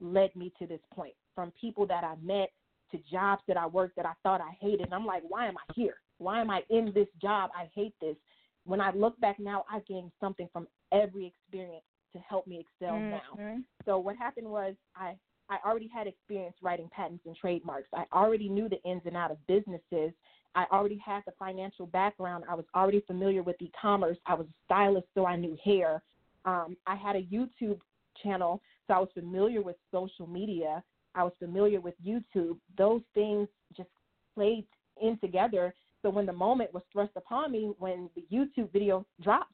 led 0.00 0.34
me 0.36 0.52
to 0.58 0.66
this 0.66 0.80
point. 0.94 1.14
From 1.34 1.52
people 1.60 1.86
that 1.86 2.04
I 2.04 2.14
met 2.22 2.50
to 2.92 2.98
jobs 3.10 3.42
that 3.48 3.56
I 3.56 3.66
worked 3.66 3.96
that 3.96 4.06
I 4.06 4.14
thought 4.22 4.40
I 4.40 4.56
hated. 4.60 4.82
And 4.82 4.94
I'm 4.94 5.04
like, 5.06 5.22
why 5.28 5.46
am 5.46 5.56
I 5.56 5.72
here? 5.74 5.96
Why 6.18 6.40
am 6.40 6.50
I 6.50 6.62
in 6.70 6.92
this 6.94 7.08
job? 7.20 7.50
I 7.54 7.68
hate 7.74 7.94
this. 8.00 8.16
When 8.64 8.80
I 8.80 8.92
look 8.92 9.18
back 9.20 9.38
now, 9.38 9.64
I 9.70 9.80
gained 9.80 10.12
something 10.20 10.48
from 10.52 10.66
every 10.92 11.26
experience 11.26 11.84
to 12.12 12.18
help 12.20 12.46
me 12.46 12.60
excel 12.60 12.98
now. 12.98 13.34
Mhm. 13.36 13.64
So 13.84 13.98
what 13.98 14.16
happened 14.16 14.48
was 14.50 14.74
I 14.94 15.18
I 15.50 15.58
already 15.64 15.86
had 15.88 16.06
experience 16.06 16.54
writing 16.60 16.90
patents 16.90 17.24
and 17.24 17.34
trademarks. 17.34 17.88
I 17.94 18.04
already 18.12 18.50
knew 18.50 18.68
the 18.68 18.82
ins 18.82 19.06
and 19.06 19.16
out 19.16 19.30
of 19.30 19.46
businesses. 19.46 20.12
I 20.54 20.64
already 20.72 20.98
had 21.04 21.22
the 21.26 21.32
financial 21.38 21.86
background. 21.86 22.44
I 22.48 22.54
was 22.54 22.64
already 22.74 23.02
familiar 23.06 23.42
with 23.42 23.56
e-commerce. 23.60 24.18
I 24.26 24.34
was 24.34 24.46
a 24.46 24.54
stylist, 24.64 25.06
so 25.14 25.26
I 25.26 25.36
knew 25.36 25.56
hair. 25.64 26.02
Um, 26.44 26.76
I 26.86 26.96
had 26.96 27.16
a 27.16 27.22
YouTube 27.22 27.78
channel, 28.22 28.60
so 28.86 28.94
I 28.94 28.98
was 28.98 29.08
familiar 29.14 29.62
with 29.62 29.76
social 29.92 30.26
media. 30.26 30.82
I 31.14 31.24
was 31.24 31.32
familiar 31.38 31.80
with 31.80 31.94
YouTube. 32.04 32.58
Those 32.76 33.02
things 33.14 33.48
just 33.76 33.90
played 34.34 34.66
in 35.00 35.18
together. 35.18 35.74
So 36.02 36.10
when 36.10 36.26
the 36.26 36.32
moment 36.32 36.72
was 36.72 36.82
thrust 36.92 37.12
upon 37.16 37.52
me, 37.52 37.72
when 37.78 38.08
the 38.14 38.24
YouTube 38.32 38.72
video 38.72 39.04
dropped, 39.22 39.52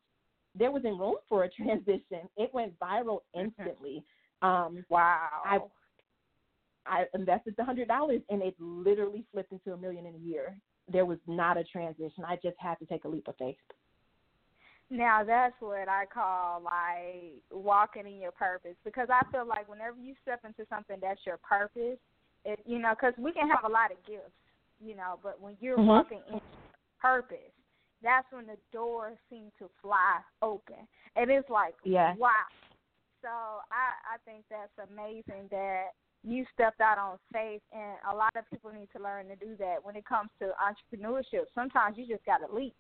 there 0.55 0.71
wasn't 0.71 0.99
room 0.99 1.17
for 1.29 1.45
a 1.45 1.51
transition. 1.63 2.29
It 2.37 2.53
went 2.53 2.79
viral 2.79 3.21
instantly. 3.35 4.05
Um, 4.43 4.85
wow. 4.89 5.29
I 5.45 5.59
I 6.87 7.05
invested 7.15 7.55
the 7.57 7.65
hundred 7.65 7.89
dollars 7.89 8.21
and 8.29 8.43
it 8.43 8.55
literally 8.59 9.25
flipped 9.33 9.53
into 9.53 9.73
a 9.73 9.77
million 9.77 10.05
in 10.05 10.15
a 10.15 10.19
year. 10.19 10.55
There 10.91 11.07
was 11.07 11.19
not 11.27 11.57
a 11.57 11.65
transition. 11.65 12.25
I 12.27 12.37
just 12.37 12.57
had 12.59 12.79
to 12.81 12.87
take 12.87 13.05
a 13.05 13.09
leap 13.09 13.29
of 13.29 13.37
faith. 13.37 13.57
Now 14.91 15.25
that's 15.25 15.55
what 15.61 15.89
I 15.89 16.05
call 16.13 16.61
like 16.63 17.43
walking 17.51 18.07
in 18.07 18.21
your 18.21 18.33
purpose 18.33 18.77
because 18.85 19.09
I 19.11 19.23
feel 19.33 19.47
like 19.47 19.69
whenever 19.69 19.97
you 19.99 20.15
step 20.23 20.41
into 20.45 20.67
something 20.69 20.99
that's 21.01 21.25
your 21.27 21.39
purpose, 21.39 21.99
it 22.45 22.61
you 22.67 22.79
know 22.79 22.95
because 22.95 23.15
we 23.17 23.33
can 23.33 23.49
have 23.49 23.65
a 23.65 23.73
lot 23.73 23.91
of 23.91 23.97
gifts, 24.07 24.37
you 24.79 24.95
know, 24.95 25.19
but 25.23 25.41
when 25.41 25.57
you're 25.61 25.79
Mhm. 25.79 25.87
walking 25.87 26.23
in 26.31 26.41
purpose, 27.01 27.53
that's 28.03 28.31
when 28.31 28.47
the 28.47 28.59
doors 28.73 29.19
seem 29.31 29.51
to 29.59 29.69
fly 29.81 30.21
open, 30.43 30.87
and 31.17 31.31
it's 31.31 31.49
like 31.49 31.75
Yeah. 31.85 32.15
wow. 32.17 32.47
So 33.23 33.29
I 33.29 34.15
I 34.15 34.19
think 34.27 34.45
that's 34.51 34.91
amazing 34.91 35.49
that 35.49 35.93
you 36.25 36.45
stepped 36.55 36.81
out 36.81 36.99
on 36.99 37.19
faith, 37.33 37.61
and 37.73 37.97
a 38.11 38.17
lot 38.17 38.33
of 38.37 38.49
people 38.51 38.73
need 38.73 38.89
to 38.97 39.03
learn 39.03 39.29
to 39.29 39.37
do 39.37 39.57
that 39.59 39.77
when 39.83 39.95
it 39.95 40.07
comes 40.07 40.31
to 40.41 40.53
entrepreneurship. 40.57 41.45
Sometimes 41.55 41.99
you 41.99 42.07
just 42.09 42.25
got 42.25 42.39
to 42.39 42.53
leap. 42.53 42.75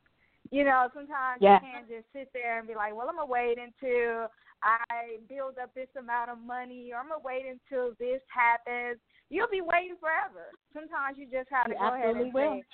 You 0.51 0.65
know, 0.65 0.89
sometimes 0.95 1.41
Yeah. 1.41 1.61
you 1.61 1.69
can't 1.69 1.89
just 1.89 2.07
sit 2.13 2.31
there 2.33 2.59
and 2.59 2.69
be 2.69 2.75
like, 2.75 2.95
"Well, 2.95 3.09
I'm 3.09 3.17
gonna 3.17 3.27
wait 3.27 3.59
until 3.59 4.29
I 4.63 5.19
build 5.29 5.59
up 5.59 5.73
this 5.75 5.89
amount 5.97 6.31
of 6.31 6.39
money, 6.39 6.91
or 6.93 6.99
I'm 6.99 7.09
gonna 7.09 7.21
wait 7.21 7.45
until 7.47 7.95
this 7.99 8.21
happens." 8.29 9.01
You'll 9.31 9.51
be 9.51 9.63
waiting 9.63 9.97
forever. 10.01 10.53
Sometimes 10.73 11.17
you 11.19 11.27
just 11.27 11.49
have 11.51 11.65
to 11.65 11.73
You 11.73 11.79
go 11.81 11.95
ahead 11.95 12.17
and 12.17 12.33
will. 12.33 12.57
say, 12.57 12.65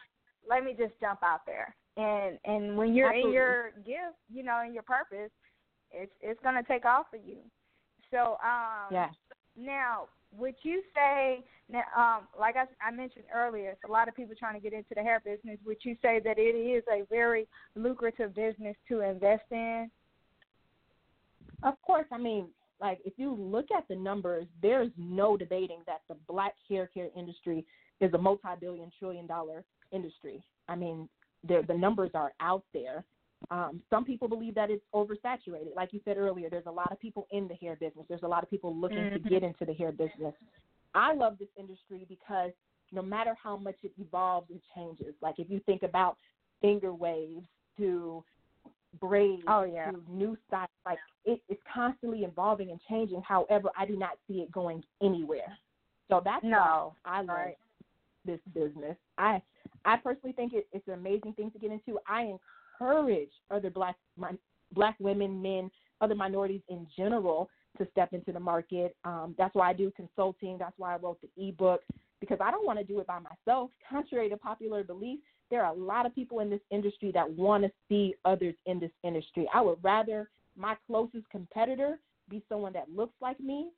"Let 0.48 0.64
me 0.64 0.74
just 0.74 0.98
jump 1.00 1.22
out 1.22 1.46
there." 1.46 1.74
And 1.96 2.38
and 2.44 2.76
when 2.76 2.94
you're 2.94 3.12
in 3.12 3.32
your 3.32 3.70
gift, 3.86 4.18
you 4.28 4.42
know, 4.42 4.62
in 4.62 4.74
your 4.74 4.82
purpose, 4.82 5.30
it's 5.90 6.12
it's 6.20 6.40
gonna 6.42 6.64
take 6.64 6.84
off 6.84 7.06
for 7.10 7.16
you. 7.16 7.38
So 8.10 8.36
um, 8.42 8.90
Yeah. 8.90 9.10
now, 9.56 10.08
would 10.36 10.54
you 10.62 10.82
say, 10.94 11.44
um, 11.96 12.28
like 12.38 12.56
I, 12.56 12.64
I 12.86 12.90
mentioned 12.90 13.24
earlier, 13.34 13.70
it's 13.70 13.84
a 13.88 13.90
lot 13.90 14.08
of 14.08 14.14
people 14.14 14.34
trying 14.38 14.54
to 14.54 14.60
get 14.60 14.72
into 14.72 14.94
the 14.94 15.02
hair 15.02 15.20
business. 15.24 15.58
Would 15.66 15.78
you 15.82 15.96
say 16.02 16.20
that 16.24 16.38
it 16.38 16.56
is 16.56 16.84
a 16.92 17.04
very 17.08 17.46
lucrative 17.74 18.34
business 18.34 18.76
to 18.88 19.00
invest 19.00 19.44
in? 19.50 19.90
Of 21.62 21.74
course, 21.82 22.06
I 22.12 22.18
mean, 22.18 22.46
like 22.80 23.00
if 23.04 23.14
you 23.16 23.34
look 23.34 23.66
at 23.76 23.86
the 23.88 23.96
numbers, 23.96 24.46
there's 24.62 24.90
no 24.96 25.36
debating 25.36 25.80
that 25.86 26.00
the 26.08 26.16
black 26.28 26.54
hair 26.68 26.88
care 26.92 27.08
industry 27.16 27.64
is 28.00 28.12
a 28.14 28.18
multi-billion 28.18 28.90
trillion 28.98 29.26
dollar 29.26 29.64
industry. 29.92 30.42
I 30.68 30.76
mean, 30.76 31.08
the 31.46 31.76
numbers 31.76 32.10
are 32.14 32.32
out 32.40 32.64
there. 32.72 33.04
Um, 33.50 33.82
some 33.90 34.04
people 34.04 34.28
believe 34.28 34.54
that 34.54 34.70
it's 34.70 34.84
oversaturated. 34.94 35.74
Like 35.74 35.92
you 35.92 36.00
said 36.04 36.16
earlier, 36.16 36.48
there's 36.48 36.66
a 36.66 36.70
lot 36.70 36.92
of 36.92 37.00
people 37.00 37.26
in 37.32 37.48
the 37.48 37.54
hair 37.54 37.76
business. 37.76 38.06
There's 38.08 38.22
a 38.22 38.28
lot 38.28 38.44
of 38.44 38.50
people 38.50 38.74
looking 38.76 39.10
to 39.12 39.18
Mhm. 39.18 39.28
get 39.28 39.42
into 39.42 39.64
the 39.64 39.74
hair 39.74 39.90
business. 39.90 40.34
I 40.94 41.12
love 41.14 41.38
this 41.38 41.48
industry 41.56 42.04
because 42.08 42.52
no 42.92 43.02
matter 43.02 43.34
how 43.34 43.56
much 43.56 43.76
it 43.82 43.92
evolves 43.98 44.50
and 44.50 44.60
changes, 44.74 45.14
like 45.20 45.38
if 45.38 45.50
you 45.50 45.60
think 45.60 45.82
about 45.82 46.16
finger 46.60 46.92
waves 46.94 47.46
to 47.76 48.24
braids 49.00 49.42
Oh, 49.46 49.62
yeah. 49.62 49.90
to 49.90 50.04
new 50.08 50.36
styles, 50.46 50.68
like 50.84 50.98
it, 51.24 51.40
it's 51.48 51.62
constantly 51.72 52.24
evolving 52.24 52.70
and 52.70 52.80
changing. 52.88 53.22
However, 53.22 53.70
I 53.76 53.86
do 53.86 53.96
not 53.96 54.18
see 54.26 54.40
it 54.40 54.50
going 54.50 54.84
anywhere. 55.02 55.56
So 56.08 56.20
that's 56.24 56.44
No, 56.44 56.94
why 57.04 57.18
I 57.18 57.22
love 57.22 57.36
right. 57.36 57.58
this 58.24 58.40
business. 58.52 58.96
I 59.18 59.42
I 59.84 59.96
personally 59.96 60.32
think 60.32 60.52
it, 60.52 60.66
it's 60.72 60.86
an 60.88 60.94
amazing 60.94 61.34
thing 61.34 61.50
to 61.52 61.58
get 61.58 61.70
into. 61.70 61.98
I 62.06 62.22
encourage 62.22 62.40
other 62.80 63.70
black 63.70 63.96
my, 64.16 64.32
black 64.72 64.96
women, 64.98 65.40
men, 65.40 65.70
other 66.00 66.14
minorities 66.14 66.62
in 66.68 66.86
general 66.96 67.48
to 67.78 67.86
step 67.90 68.12
into 68.12 68.32
the 68.32 68.40
market. 68.40 68.96
Um, 69.04 69.34
that's 69.38 69.54
why 69.54 69.70
I 69.70 69.72
do 69.72 69.92
consulting. 69.96 70.58
That's 70.58 70.78
why 70.78 70.94
I 70.94 70.98
wrote 70.98 71.18
the 71.20 71.48
ebook 71.48 71.82
because 72.20 72.38
I 72.40 72.50
don't 72.50 72.66
want 72.66 72.78
to 72.78 72.84
do 72.84 73.00
it 73.00 73.06
by 73.06 73.18
myself. 73.18 73.70
Contrary 73.90 74.28
to 74.28 74.36
popular 74.36 74.84
belief, 74.84 75.20
there 75.50 75.64
are 75.64 75.72
a 75.72 75.76
lot 75.76 76.06
of 76.06 76.14
people 76.14 76.40
in 76.40 76.50
this 76.50 76.60
industry 76.70 77.10
that 77.12 77.28
want 77.30 77.64
to 77.64 77.70
see 77.88 78.14
others 78.24 78.54
in 78.66 78.78
this 78.78 78.90
industry. 79.02 79.48
I 79.52 79.60
would 79.60 79.78
rather 79.82 80.28
my 80.56 80.76
closest 80.86 81.28
competitor 81.30 81.98
be 82.28 82.42
someone 82.48 82.72
that 82.74 82.88
looks 82.94 83.14
like 83.20 83.40
me 83.40 83.70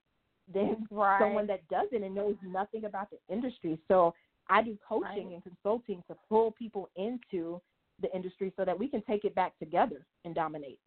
than 0.53 0.87
Right. 0.91 1.19
someone 1.21 1.47
that 1.47 1.67
doesn't 1.69 2.03
and 2.03 2.15
knows 2.15 2.37
nothing 2.45 2.85
about 2.85 3.09
the 3.11 3.19
industry. 3.33 3.79
So 3.89 4.15
I 4.49 4.63
do 4.63 4.77
coaching 4.87 5.29
Right. 5.29 5.35
and 5.35 5.43
consulting 5.43 6.03
to 6.09 6.17
pull 6.29 6.53
people 6.53 6.91
into 6.97 7.61
the 8.01 8.15
industry 8.15 8.53
so 8.57 8.65
that 8.65 8.79
we 8.79 8.89
can 8.89 9.03
take 9.03 9.25
it 9.25 9.35
back 9.35 9.59
together 9.59 10.07
and 10.25 10.35
dominate. 10.35 10.79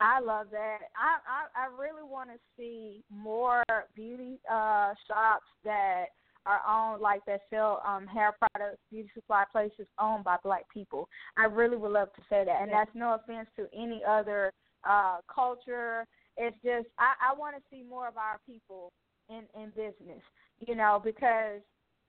I 0.00 0.20
love 0.20 0.46
that. 0.52 0.78
I 0.96 1.18
I, 1.26 1.64
I 1.64 1.80
really 1.80 2.08
want 2.08 2.30
to 2.30 2.38
see 2.56 3.02
more 3.10 3.64
beauty 3.94 4.38
uh 4.50 4.94
shops 5.06 5.46
that 5.64 6.06
are 6.46 6.60
owned 6.66 7.02
like 7.02 7.24
that 7.26 7.40
sell 7.50 7.82
um 7.86 8.06
hair 8.06 8.32
products, 8.38 8.80
beauty 8.90 9.10
supply 9.14 9.44
places 9.50 9.86
owned 10.00 10.24
by 10.24 10.36
black 10.44 10.68
people. 10.72 11.08
I 11.36 11.44
really 11.44 11.76
would 11.76 11.92
love 11.92 12.12
to 12.14 12.22
say 12.30 12.44
that, 12.44 12.62
and 12.62 12.70
that's 12.70 12.90
no 12.94 13.14
offense 13.14 13.48
to 13.56 13.66
any 13.74 14.02
other 14.08 14.52
uh 14.88 15.18
culture. 15.32 16.06
It's 16.36 16.56
just 16.62 16.86
I 16.98 17.32
I 17.32 17.34
want 17.36 17.56
to 17.56 17.62
see 17.70 17.82
more 17.82 18.06
of 18.06 18.16
our 18.16 18.38
people 18.46 18.92
in 19.28 19.42
in 19.60 19.70
business, 19.70 20.22
you 20.60 20.76
know, 20.76 21.00
because 21.02 21.60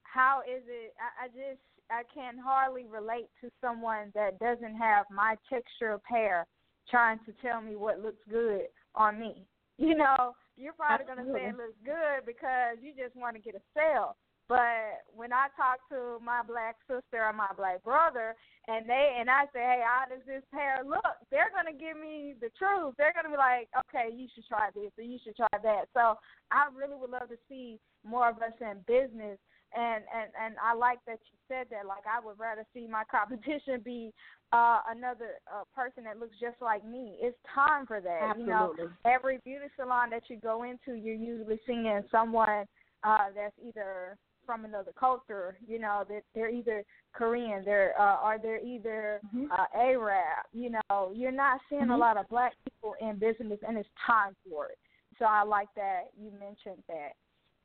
how 0.04 0.42
is 0.42 0.63
it? 0.68 0.94
I, 1.00 1.25
I 1.25 1.28
just 1.28 1.62
I 1.91 2.03
can 2.13 2.38
hardly 2.38 2.86
relate 2.86 3.29
to 3.41 3.50
someone 3.62 4.12
that 4.15 4.39
doesn't 4.39 4.75
have 4.75 5.05
my 5.12 5.36
texture 5.50 5.91
of 5.91 6.01
hair 6.05 6.46
trying 6.89 7.19
to 7.25 7.34
tell 7.41 7.62
me 7.62 7.75
what 7.75 8.00
looks 8.00 8.22
good 8.29 8.67
on 8.96 9.19
me. 9.19 9.46
You 9.79 9.96
know, 9.96 10.36
you're 10.58 10.75
probably 10.75 11.08
going 11.08 11.24
to 11.24 11.31
say 11.31 11.48
it 11.48 11.55
looks 11.55 11.79
good 11.88 12.27
because 12.27 12.84
you 12.84 12.91
just 12.91 13.15
want 13.15 13.38
to 13.38 13.41
get 13.41 13.55
a 13.55 13.63
sale. 13.72 14.17
But 14.50 15.08
when 15.15 15.31
I 15.31 15.48
talk 15.55 15.79
to 15.88 16.19
my 16.19 16.41
black 16.43 16.75
sister 16.84 17.24
or 17.24 17.31
my 17.31 17.48
black 17.55 17.79
brother, 17.86 18.36
and 18.67 18.84
they 18.89 19.15
and 19.15 19.29
I 19.29 19.46
say, 19.53 19.63
"Hey, 19.63 19.79
how 19.86 20.03
does 20.10 20.25
this 20.27 20.43
hair 20.51 20.84
look?" 20.84 21.15
They're 21.31 21.53
gonna 21.55 21.72
give 21.72 21.96
me 21.96 22.36
the 22.41 22.50
truth. 22.58 22.96
They're 22.98 23.13
gonna 23.13 23.29
be 23.29 23.38
like, 23.38 23.69
"Okay, 23.88 24.10
you 24.12 24.27
should 24.36 24.48
try 24.48 24.67
this 24.75 24.91
or 24.98 25.03
you 25.03 25.19
should 25.24 25.38
try 25.38 25.53
that." 25.63 25.88
So 25.93 26.19
I 26.51 26.67
really 26.75 26.98
would 26.98 27.12
love 27.12 27.29
to 27.29 27.38
see 27.48 27.79
more 28.03 28.27
of 28.27 28.41
us 28.41 28.60
in 28.60 28.84
business 28.88 29.39
and 29.76 30.04
and 30.14 30.32
and 30.42 30.56
I 30.64 30.74
like 30.74 31.00
that 31.06 31.20
you 31.32 31.38
said 31.48 31.68
that. 31.72 31.86
Like 31.86 32.04
I 32.08 32.24
would 32.24 32.40
rather 32.40 32.66
see 32.74 32.88
my 32.88 33.04
competition 33.12 33.82
be 33.84 34.12
uh 34.52 34.80
another 34.90 35.40
uh, 35.48 35.64
person 35.76 36.04
that 36.06 36.20
looks 36.20 36.36
just 36.40 36.62
like 36.62 36.86
me. 36.86 37.18
It's 37.22 37.38
time 37.54 37.86
for 37.86 38.02
that. 38.02 38.34
You 38.40 38.48
know, 38.48 38.74
every 39.06 39.40
beauty 39.44 39.66
salon 39.76 40.10
that 40.12 40.24
you 40.28 40.38
go 40.38 40.64
into, 40.64 40.94
you're 41.00 41.16
usually 41.16 41.60
seeing 41.66 42.02
someone 42.12 42.66
uh 43.04 43.26
that's 43.36 43.56
either 43.66 44.18
from 44.46 44.66
another 44.66 44.92
culture. 45.00 45.58
You 45.68 45.80
know, 45.80 46.04
that 46.10 46.22
they're 46.34 46.50
either 46.50 46.84
Korean, 47.14 47.64
they're 47.64 47.94
uh, 48.00 48.18
or 48.24 48.38
they're 48.42 48.60
either 48.66 49.22
uh, 49.52 49.66
Arab. 49.76 50.46
You 50.54 50.72
know, 50.90 51.12
you're 51.14 51.32
not 51.32 51.60
seeing 51.70 51.84
a 51.84 51.86
Mhm. 51.86 52.00
lot 52.00 52.18
of 52.18 52.28
black 52.30 52.54
people 52.68 52.96
in 53.02 53.18
business, 53.20 53.60
and 53.68 53.78
it's 53.78 53.90
time 54.06 54.36
for 54.50 54.68
it. 54.68 54.80
So 55.20 55.26
I 55.26 55.44
like 55.44 55.68
that 55.76 56.12
you 56.18 56.32
mentioned 56.32 56.84
that. 56.88 57.14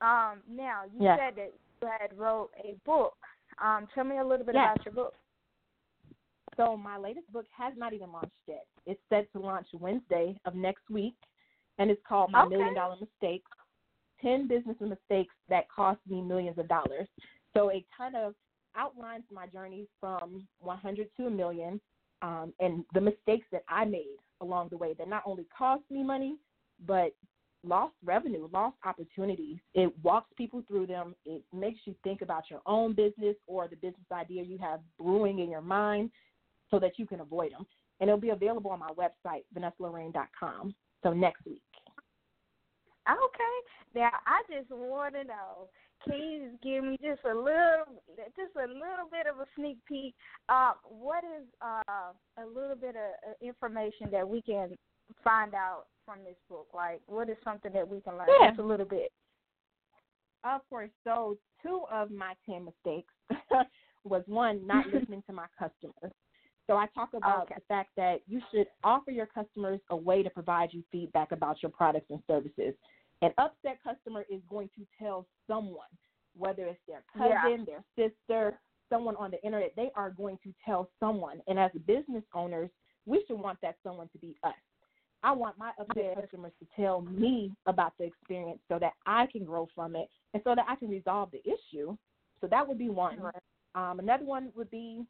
Um, 0.00 0.42
now 0.48 0.82
you 0.84 1.00
Yeah. 1.00 1.16
said 1.16 1.36
that 1.36 1.52
had 1.86 2.16
wrote 2.18 2.50
a 2.58 2.76
book. 2.84 3.14
Um, 3.62 3.86
tell 3.94 4.04
me 4.04 4.18
a 4.18 4.24
little 4.24 4.44
bit 4.46 4.54
Yeah. 4.54 4.72
about 4.72 4.84
your 4.84 4.94
book. 4.94 5.14
So 6.56 6.76
my 6.76 6.96
latest 6.96 7.30
book 7.32 7.46
has 7.56 7.72
not 7.76 7.92
even 7.92 8.12
launched 8.12 8.32
yet. 8.46 8.66
It's 8.86 9.00
set 9.08 9.30
to 9.32 9.40
launch 9.40 9.66
Wednesday 9.74 10.38
of 10.44 10.54
next 10.54 10.88
week, 10.90 11.16
and 11.78 11.90
it's 11.90 12.02
called 12.06 12.30
My 12.30 12.42
Okay. 12.42 12.50
Million 12.50 12.74
Dollar 12.74 12.96
Mistakes: 13.00 13.50
Ten 14.20 14.46
Business 14.46 14.76
Mistakes 14.80 15.34
That 15.48 15.68
Cost 15.68 16.00
Me 16.08 16.20
Millions 16.22 16.58
of 16.58 16.68
Dollars. 16.68 17.08
So 17.56 17.68
it 17.70 17.84
kind 17.96 18.14
of 18.14 18.34
outlines 18.76 19.24
my 19.30 19.46
journey 19.48 19.86
from 20.00 20.46
100 20.60 21.08
to 21.16 21.26
a 21.26 21.30
million. 21.30 21.80
um, 22.22 22.54
and 22.60 22.84
the 22.94 23.00
mistakes 23.00 23.46
that 23.52 23.64
I 23.68 23.84
made 23.84 24.16
along 24.40 24.68
the 24.70 24.76
way 24.76 24.94
that 24.94 25.08
not 25.08 25.22
only 25.26 25.44
cost 25.56 25.82
me 25.90 26.02
money, 26.02 26.36
but 26.86 27.14
lost 27.64 27.94
revenue, 28.04 28.48
lost 28.52 28.76
opportunities. 28.84 29.58
It 29.74 29.92
walks 30.02 30.30
people 30.36 30.62
through 30.68 30.86
them. 30.86 31.14
It 31.24 31.42
makes 31.52 31.80
you 31.84 31.94
think 32.04 32.22
about 32.22 32.44
your 32.50 32.60
own 32.66 32.94
business 32.94 33.36
or 33.46 33.68
the 33.68 33.76
business 33.76 34.06
idea 34.12 34.42
you 34.42 34.58
have 34.58 34.80
brewing 34.98 35.38
in 35.38 35.50
your 35.50 35.62
mind 35.62 36.10
so 36.70 36.78
that 36.78 36.98
you 36.98 37.06
can 37.06 37.20
avoid 37.20 37.52
them. 37.52 37.66
And 38.00 38.08
it'll 38.08 38.20
be 38.20 38.30
available 38.30 38.70
on 38.70 38.80
my 38.80 38.90
website, 38.90 39.44
VanessaLorraine.com. 39.56 40.74
So 41.02 41.12
next 41.12 41.44
week. 41.44 41.62
Okay. 43.08 43.56
Now 43.94 44.10
I 44.26 44.42
just 44.52 44.70
want 44.70 45.14
to 45.14 45.24
know. 45.24 45.68
Can 46.04 46.16
you 46.16 46.50
give 46.62 46.84
me 46.84 46.98
just 47.00 47.24
a 47.24 47.34
little, 47.34 48.02
just 48.36 48.56
a 48.56 48.68
little 48.68 49.08
bit 49.10 49.26
of 49.26 49.40
a 49.40 49.46
sneak 49.56 49.78
peek? 49.86 50.14
Uh, 50.48 50.72
what 50.84 51.24
is 51.24 51.46
uh, 51.62 52.12
a 52.42 52.46
little 52.46 52.76
bit 52.76 52.90
of 52.90 53.30
uh, 53.30 53.46
information 53.46 54.10
that 54.10 54.28
we 54.28 54.42
can 54.42 54.76
find 55.22 55.54
out 55.54 55.84
from 56.04 56.24
this 56.24 56.36
book? 56.48 56.68
Like, 56.74 57.00
what 57.06 57.28
is 57.30 57.36
something 57.44 57.72
that 57.72 57.88
we 57.88 58.00
can 58.00 58.16
learn? 58.18 58.28
Yeah. 58.40 58.48
Just 58.50 58.60
a 58.60 58.64
little 58.64 58.86
bit. 58.86 59.12
Of 60.44 60.60
course. 60.68 60.90
So 61.04 61.36
two 61.62 61.82
of 61.90 62.10
my 62.10 62.34
ten 62.48 62.64
mistakes 62.66 63.12
was 64.04 64.22
one 64.26 64.66
not 64.66 64.86
listening 64.92 65.22
to 65.26 65.32
my 65.32 65.46
customers. 65.58 66.12
So 66.66 66.76
I 66.76 66.86
talk 66.94 67.10
about 67.14 67.44
Okay. 67.44 67.56
the 67.56 67.60
fact 67.68 67.90
that 67.96 68.20
you 68.26 68.40
should 68.50 68.66
offer 68.82 69.10
your 69.10 69.26
customers 69.26 69.80
a 69.90 69.96
way 69.96 70.22
to 70.22 70.30
provide 70.30 70.72
you 70.72 70.82
feedback 70.90 71.32
about 71.32 71.62
your 71.62 71.70
products 71.70 72.06
and 72.10 72.22
services. 72.26 72.74
An 73.22 73.32
upset 73.38 73.78
customer 73.82 74.24
is 74.30 74.40
going 74.48 74.68
to 74.76 74.86
tell 74.98 75.26
someone, 75.46 75.88
whether 76.36 76.66
it's 76.66 76.80
their 76.86 77.04
Yeah. 77.18 77.42
cousin, 77.42 77.64
their 77.66 77.84
sister, 77.96 78.58
someone 78.90 79.16
on 79.16 79.30
the 79.30 79.42
internet, 79.44 79.74
they 79.76 79.90
are 79.94 80.10
going 80.10 80.38
to 80.42 80.54
tell 80.64 80.90
someone. 81.00 81.40
And 81.46 81.58
as 81.58 81.70
business 81.86 82.24
owners, 82.34 82.70
we 83.06 83.24
should 83.26 83.38
want 83.38 83.60
that 83.62 83.76
someone 83.82 84.08
to 84.10 84.18
be 84.18 84.36
us. 84.42 84.54
I 85.24 85.32
want 85.32 85.58
my 85.58 85.70
upset 85.80 86.20
customers 86.20 86.52
to 86.60 86.66
tell 86.76 87.00
me 87.00 87.50
about 87.66 87.94
the 87.98 88.04
experience 88.04 88.60
so 88.68 88.78
that 88.78 88.92
I 89.06 89.26
can 89.26 89.44
grow 89.44 89.66
from 89.74 89.96
it 89.96 90.08
and 90.34 90.42
so 90.44 90.54
that 90.54 90.66
I 90.68 90.76
can 90.76 90.90
resolve 90.90 91.30
the 91.32 91.40
issue. 91.40 91.96
So 92.42 92.46
that 92.48 92.68
would 92.68 92.78
be 92.78 92.90
one. 92.90 93.18
Um, 93.74 93.98
another 93.98 94.26
one 94.26 94.50
would 94.54 94.70
be 94.70 95.02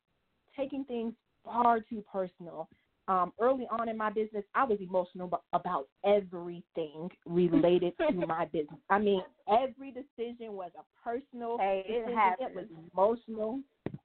taking 0.57 0.85
things 0.85 1.15
far 1.45 1.81
too 1.81 2.05
personal. 2.11 2.69
Um, 3.09 3.33
early 3.39 3.67
on 3.71 3.89
in 3.89 3.99
my 3.99 4.09
business, 4.11 4.45
I 4.55 4.65
was 4.65 4.79
emotional 4.81 5.31
about 5.53 5.89
everything 6.07 7.11
related 7.27 7.93
to 8.11 8.27
my 8.27 8.47
business. 8.47 8.79
I 8.89 9.01
mean, 9.01 9.23
every 9.49 9.91
decision 9.91 10.53
was 10.53 10.71
a 10.79 10.85
personal 11.03 11.59
Hey, 11.59 11.83
it. 11.87 12.37
It 12.41 12.55
was 12.55 12.67
emotional. 12.93 13.61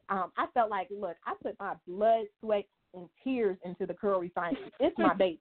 Um, 0.10 0.32
I 0.38 0.48
felt 0.56 0.72
like, 0.72 0.88
look, 0.90 1.16
I 1.26 1.34
put 1.42 1.56
my 1.60 1.76
blood, 1.88 2.26
sweat, 2.42 2.66
and 2.94 3.08
tears 3.24 3.58
into 3.64 3.86
the 3.86 3.94
Curl 3.94 4.20
Refinery. 4.20 4.72
It's 4.80 4.98
my 4.98 5.14
baby, 5.18 5.40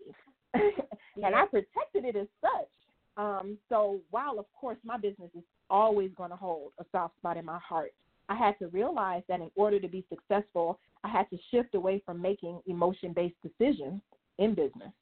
and 1.23 1.35
I 1.35 1.47
protected 1.47 2.05
it 2.05 2.17
as 2.17 2.27
such. 2.41 2.69
Um, 3.17 3.59
so 3.69 4.01
while 4.11 4.39
of 4.39 4.47
course 4.59 4.79
my 4.85 4.97
business 4.97 5.31
is 5.35 5.43
always 5.71 6.11
going 6.17 6.31
to 6.31 6.37
hold 6.37 6.73
a 6.79 6.85
soft 6.93 7.17
spot 7.17 7.37
in 7.37 7.45
my 7.45 7.59
heart, 7.59 7.93
I 8.29 8.37
had 8.37 8.59
to 8.59 8.69
realize 8.69 9.23
that 9.29 9.41
in 9.41 9.51
order 9.57 9.81
to 9.81 9.89
be 9.89 10.05
successful, 10.09 10.79
I 11.03 11.09
had 11.09 11.29
to 11.31 11.39
shift 11.51 11.75
away 11.75 12.03
from 12.05 12.21
making 12.21 12.61
emotion-based 12.67 13.37
decisions 13.43 14.01
in 14.39 14.55
business. 14.55 14.93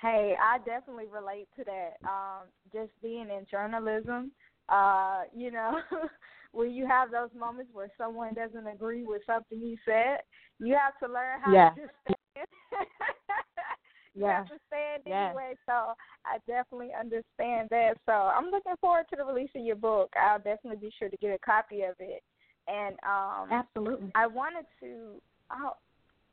Hey, 0.00 0.36
I 0.40 0.58
definitely 0.58 1.06
relate 1.06 1.48
to 1.56 1.64
that. 1.64 1.94
Um, 2.04 2.48
just 2.72 2.90
being 3.02 3.28
in 3.30 3.46
journalism, 3.50 4.30
uh, 4.68 5.22
you 5.34 5.50
know, 5.50 5.80
when 6.52 6.70
you 6.70 6.86
have 6.86 7.10
those 7.10 7.30
moments 7.36 7.70
where 7.72 7.90
someone 7.98 8.34
doesn't 8.34 8.66
agree 8.66 9.04
with 9.04 9.22
something 9.26 9.58
you 9.58 9.76
said, 9.84 10.18
you 10.60 10.76
have 10.76 10.98
to 11.00 11.12
learn 11.12 11.40
how 11.42 11.52
Yeah. 11.52 11.70
to 11.70 11.80
just 11.80 12.17
Yeah. 14.14 14.38
have 14.38 14.48
to 14.48 14.54
stand 14.66 15.02
Yeah. 15.06 15.28
anyway. 15.28 15.54
So 15.64 15.94
I 16.24 16.38
definitely 16.46 16.90
understand 16.98 17.68
that. 17.70 17.94
So 18.04 18.12
I'm 18.12 18.50
looking 18.50 18.74
forward 18.80 19.04
to 19.10 19.16
the 19.16 19.24
release 19.24 19.50
of 19.54 19.64
your 19.64 19.76
book. 19.76 20.12
I'll 20.20 20.38
definitely 20.38 20.76
be 20.76 20.92
sure 20.98 21.08
to 21.08 21.16
get 21.18 21.34
a 21.34 21.38
copy 21.38 21.82
of 21.82 21.94
it. 22.00 22.22
And 22.66 22.96
um, 23.06 23.48
Absolutely. 23.52 24.10
I 24.14 24.26
wanted 24.26 24.64
to 24.80 25.20
I, 25.50 25.70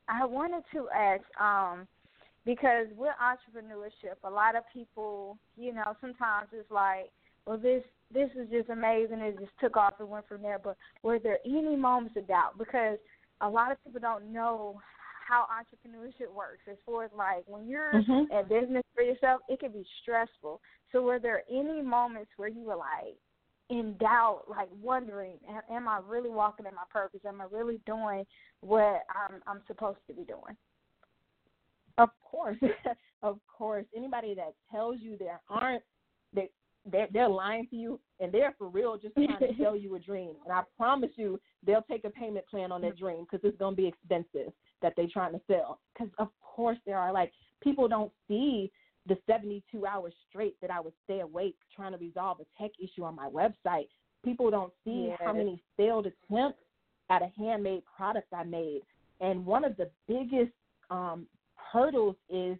I 0.08 0.24
wanted 0.24 0.62
to 0.72 0.88
ask 0.94 1.22
um 1.40 1.86
because 2.44 2.86
with 2.96 3.12
entrepreneurship 3.22 4.16
a 4.24 4.30
lot 4.30 4.54
of 4.56 4.62
people 4.72 5.38
you 5.56 5.72
know 5.72 5.96
sometimes 6.00 6.48
it's 6.52 6.70
like 6.70 7.10
well 7.46 7.58
this 7.58 7.82
this 8.12 8.28
is 8.38 8.48
just 8.50 8.68
amazing 8.68 9.18
it 9.20 9.38
just 9.38 9.52
took 9.60 9.76
off 9.76 9.94
and 9.98 10.08
went 10.08 10.28
from 10.28 10.42
there 10.42 10.60
but 10.62 10.76
were 11.02 11.18
there 11.18 11.38
any 11.46 11.74
moments 11.74 12.16
of 12.16 12.28
doubt 12.28 12.56
because 12.58 12.98
a 13.40 13.48
lot 13.48 13.72
of 13.72 13.82
people 13.84 14.00
don't 14.00 14.32
know 14.32 14.80
how 15.26 15.46
entrepreneurship 15.50 16.32
works 16.32 16.62
as 16.70 16.76
far 16.86 17.04
as 17.04 17.10
like 17.16 17.44
when 17.46 17.66
you're 17.66 17.92
Mhm. 17.92 18.30
in 18.30 18.48
business 18.48 18.84
for 18.94 19.02
yourself 19.02 19.40
it 19.48 19.60
can 19.60 19.72
be 19.72 19.86
stressful 20.02 20.60
so 20.92 21.02
were 21.02 21.18
there 21.18 21.42
any 21.50 21.82
moments 21.82 22.30
where 22.36 22.48
you 22.48 22.62
were 22.62 22.76
like 22.76 23.18
in 23.68 23.96
doubt, 23.98 24.42
like 24.48 24.68
wondering, 24.80 25.38
am, 25.70 25.88
I 25.88 25.98
really 26.06 26.30
walking 26.30 26.66
in 26.66 26.74
my 26.74 26.84
purpose? 26.90 27.20
Am 27.26 27.40
I 27.40 27.46
really 27.50 27.80
doing 27.84 28.24
what 28.60 29.02
I'm 29.10 29.42
I'm 29.46 29.60
supposed 29.66 29.98
to 30.06 30.14
be 30.14 30.24
doing? 30.24 30.56
Of 31.98 32.10
course, 32.20 32.58
of 33.22 33.38
course. 33.46 33.86
Anybody 33.96 34.34
that 34.34 34.54
tells 34.70 35.00
you 35.00 35.16
there 35.18 35.40
aren't 35.48 35.82
they 36.32 36.48
they're, 36.90 37.08
they're 37.12 37.28
lying 37.28 37.66
to 37.70 37.76
you 37.76 37.98
and 38.20 38.30
they're 38.30 38.54
for 38.56 38.68
real 38.68 38.96
just 38.96 39.14
trying 39.16 39.40
to 39.40 39.60
sell 39.60 39.74
you 39.76 39.94
a 39.96 39.98
dream. 39.98 40.34
And 40.44 40.52
I 40.52 40.62
promise 40.76 41.10
you, 41.16 41.40
they'll 41.64 41.84
take 41.90 42.04
a 42.04 42.10
payment 42.10 42.46
plan 42.46 42.70
on 42.70 42.82
that 42.82 42.96
dream 42.96 43.26
because 43.30 43.44
it's 43.48 43.58
gonna 43.58 43.74
be 43.74 43.88
expensive 43.88 44.52
that 44.82 44.94
they're 44.96 45.08
trying 45.12 45.32
to 45.32 45.40
sell. 45.46 45.80
Because 45.92 46.12
of 46.18 46.28
course 46.40 46.78
there 46.86 46.98
are 46.98 47.12
like 47.12 47.32
people 47.62 47.88
don't 47.88 48.12
see 48.28 48.70
the 49.06 49.16
72 49.26 49.86
hours 49.86 50.12
straight 50.28 50.56
that 50.60 50.70
I 50.70 50.80
would 50.80 50.92
stay 51.04 51.20
awake 51.20 51.56
trying 51.74 51.92
to 51.92 51.98
resolve 51.98 52.38
a 52.40 52.62
tech 52.62 52.72
issue 52.82 53.04
on 53.04 53.14
my 53.14 53.28
website. 53.28 53.88
People 54.24 54.50
don't 54.50 54.72
see 54.84 55.12
how 55.20 55.32
many 55.32 55.62
failed 55.76 56.06
attempts 56.06 56.58
at 57.10 57.22
a 57.22 57.30
handmade 57.38 57.82
product 57.96 58.32
I 58.32 58.42
made. 58.42 58.80
And 59.20 59.46
one 59.46 59.64
of 59.64 59.76
the 59.76 59.88
biggest 60.08 60.52
um, 60.90 61.26
hurdles 61.54 62.16
is 62.28 62.58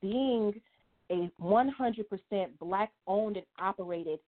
being 0.00 0.54
a 1.10 1.30
100% 1.40 2.04
black 2.60 2.92
owned 3.06 3.36
and 3.36 3.46
operated 3.58 4.20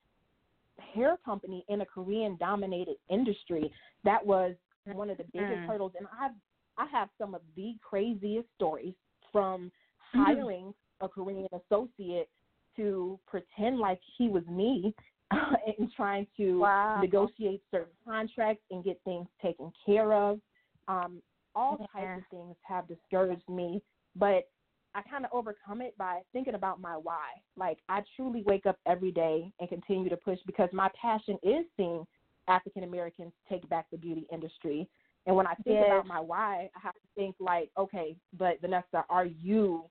hair 0.94 1.18
company 1.24 1.64
in 1.70 1.82
a 1.82 1.86
Korean 1.86 2.38
dominated 2.38 2.96
industry. 3.10 3.72
That 4.04 4.26
was 4.26 4.56
one 4.86 5.10
of 5.10 5.18
the 5.18 5.26
biggest 5.26 5.60
Mm. 5.60 5.68
hurdles. 5.68 5.94
And 6.00 6.08
I've, 6.20 6.32
I 6.80 6.86
have 6.88 7.10
some 7.18 7.36
of 7.36 7.42
the 7.56 7.76
craziest 7.82 8.48
stories 8.56 8.94
from 9.32 9.72
Mhm. 10.16 10.26
hiring 10.26 10.74
a 11.02 11.08
Korean 11.08 11.48
associate 11.54 12.30
to 12.76 13.20
pretend 13.28 13.78
like 13.80 14.00
he 14.18 14.30
was 14.30 14.46
me 14.48 14.96
and 15.32 15.92
trying 15.96 16.26
to 16.38 16.60
Wow. 16.60 17.02
negotiate 17.02 17.62
certain 17.70 17.94
contracts 18.04 18.64
and 18.72 18.84
get 18.84 19.00
things 19.04 19.28
taken 19.42 19.72
care 19.86 20.14
of. 20.14 20.40
Um, 20.88 21.22
all 21.56 21.78
Yeah. 21.80 21.86
types 21.94 22.18
of 22.18 22.24
things 22.32 22.56
have 22.64 22.88
discouraged 22.88 23.48
me, 23.50 23.82
but 24.16 24.50
I 24.96 25.02
kind 25.04 25.24
of 25.26 25.32
overcome 25.34 25.82
it 25.82 25.96
by 25.98 26.22
thinking 26.34 26.56
about 26.56 26.82
my 26.82 26.94
why. 26.98 27.28
Like 27.56 27.80
I 27.90 28.02
truly 28.16 28.44
wake 28.46 28.66
up 28.66 28.78
every 28.88 29.12
day 29.12 29.52
and 29.60 29.70
continue 29.70 30.10
to 30.10 30.18
push 30.18 30.40
because 30.48 30.70
my 30.74 30.90
passion 31.00 31.38
is 31.44 31.66
seeing 31.78 32.06
African 32.48 32.84
Americans 32.84 33.32
take 33.48 33.68
back 33.70 33.86
the 33.92 33.98
beauty 33.98 34.26
industry. 34.34 34.88
And 35.26 35.36
when 35.36 35.46
I 35.48 35.54
think 35.56 35.80
Yes. 35.80 35.86
about 35.86 36.08
my 36.08 36.20
why, 36.20 36.70
I 36.76 36.80
have 36.80 36.96
to 36.96 37.08
think 37.16 37.36
like, 37.40 37.70
okay, 37.78 38.16
but 38.38 38.60
Vanessa, 38.62 39.06
are 39.10 39.26
you 39.26 39.86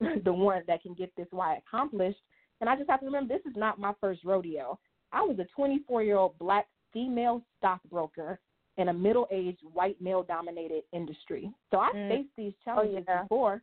the 0.24 0.32
one 0.32 0.62
that 0.66 0.82
can 0.82 0.94
get 0.94 1.14
this 1.16 1.28
why 1.30 1.56
accomplished? 1.56 2.20
And 2.60 2.68
I 2.68 2.76
just 2.76 2.88
have 2.90 3.00
to 3.00 3.06
remember 3.06 3.34
this 3.34 3.44
is 3.50 3.56
not 3.56 3.78
my 3.78 3.92
first 4.00 4.24
rodeo. 4.24 4.78
I 5.12 5.22
was 5.22 5.38
a 5.38 5.44
24 5.56 6.02
year 6.02 6.16
old 6.16 6.38
black 6.38 6.66
female 6.92 7.42
stockbroker 7.58 8.38
in 8.76 8.88
a 8.88 8.92
middle 8.92 9.26
aged 9.30 9.62
white 9.72 10.00
male 10.00 10.22
dominated 10.22 10.84
industry. 10.92 11.52
So 11.70 11.78
I 11.78 11.90
Mm. 11.92 12.08
faced 12.08 12.36
these 12.36 12.54
challenges 12.64 13.04
yeah. 13.06 13.22
before. 13.22 13.62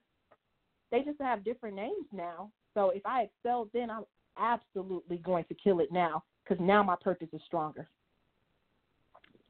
They 0.91 1.01
just 1.03 1.19
have 1.19 1.43
different 1.43 1.75
names 1.75 2.05
now. 2.11 2.51
So 2.73 2.89
if 2.91 3.05
I 3.05 3.23
excelled 3.23 3.71
then, 3.73 3.89
I'm 3.89 4.05
absolutely 4.37 5.17
going 5.17 5.45
to 5.45 5.55
kill 5.55 5.79
it 5.79 5.91
now 5.91 6.23
because 6.43 6.59
now 6.63 6.83
my 6.83 6.95
purpose 6.95 7.29
is 7.33 7.41
stronger. 7.43 7.89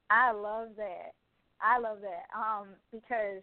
I 0.10 0.32
love 0.32 0.70
that. 0.78 1.13
I 1.62 1.80
love 1.80 2.00
that. 2.02 2.26
Um, 2.38 2.70
because 2.91 3.41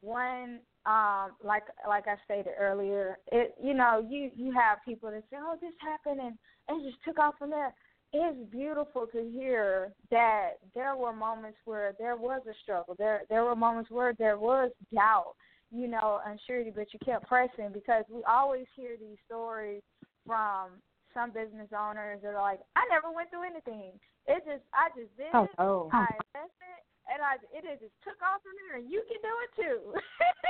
one, 0.00 0.60
um, 0.84 1.32
like 1.44 1.62
like 1.88 2.08
I 2.08 2.16
stated 2.24 2.52
earlier, 2.58 3.18
it 3.30 3.54
you 3.62 3.74
know, 3.74 4.04
you 4.08 4.30
you 4.34 4.52
have 4.52 4.78
people 4.84 5.10
that 5.10 5.24
say, 5.30 5.36
Oh, 5.40 5.56
this 5.60 5.72
happened 5.80 6.20
and 6.20 6.36
it 6.68 6.90
just 6.90 7.02
took 7.04 7.18
off 7.18 7.34
from 7.38 7.50
there. 7.50 7.72
It's 8.12 8.50
beautiful 8.50 9.06
to 9.12 9.30
hear 9.30 9.92
that 10.10 10.54
there 10.74 10.96
were 10.96 11.14
moments 11.14 11.58
where 11.64 11.94
there 11.98 12.16
was 12.16 12.42
a 12.48 12.54
struggle. 12.62 12.94
There 12.98 13.22
there 13.28 13.44
were 13.44 13.56
moments 13.56 13.90
where 13.90 14.12
there 14.18 14.38
was 14.38 14.70
doubt, 14.92 15.34
you 15.70 15.88
know, 15.88 16.20
unsurety, 16.26 16.74
but 16.74 16.92
you 16.92 16.98
kept 17.04 17.26
pressing 17.26 17.70
because 17.72 18.04
we 18.10 18.22
always 18.28 18.66
hear 18.76 18.96
these 19.00 19.18
stories 19.26 19.82
from 20.26 20.82
some 21.14 21.30
business 21.30 21.68
owners 21.76 22.20
that 22.22 22.34
are 22.34 22.40
like, 22.40 22.60
I 22.76 22.82
never 22.90 23.14
went 23.14 23.30
through 23.30 23.44
anything. 23.44 23.92
It 24.26 24.42
just 24.44 24.64
I 24.74 24.88
just 24.98 25.16
did 25.16 25.32
Oh, 25.34 25.44
it. 25.44 25.50
no. 25.58 25.90
I 25.92 26.06
invested 26.34 26.82
and 27.12 27.20
I 27.20 27.36
it 27.52 27.64
just 27.80 27.92
took 28.00 28.16
off 28.24 28.40
from 28.40 28.56
there, 28.64 28.80
and 28.80 28.88
you 28.88 29.04
can 29.04 29.20
do 29.20 29.34
it 29.44 29.52
too. 29.60 29.78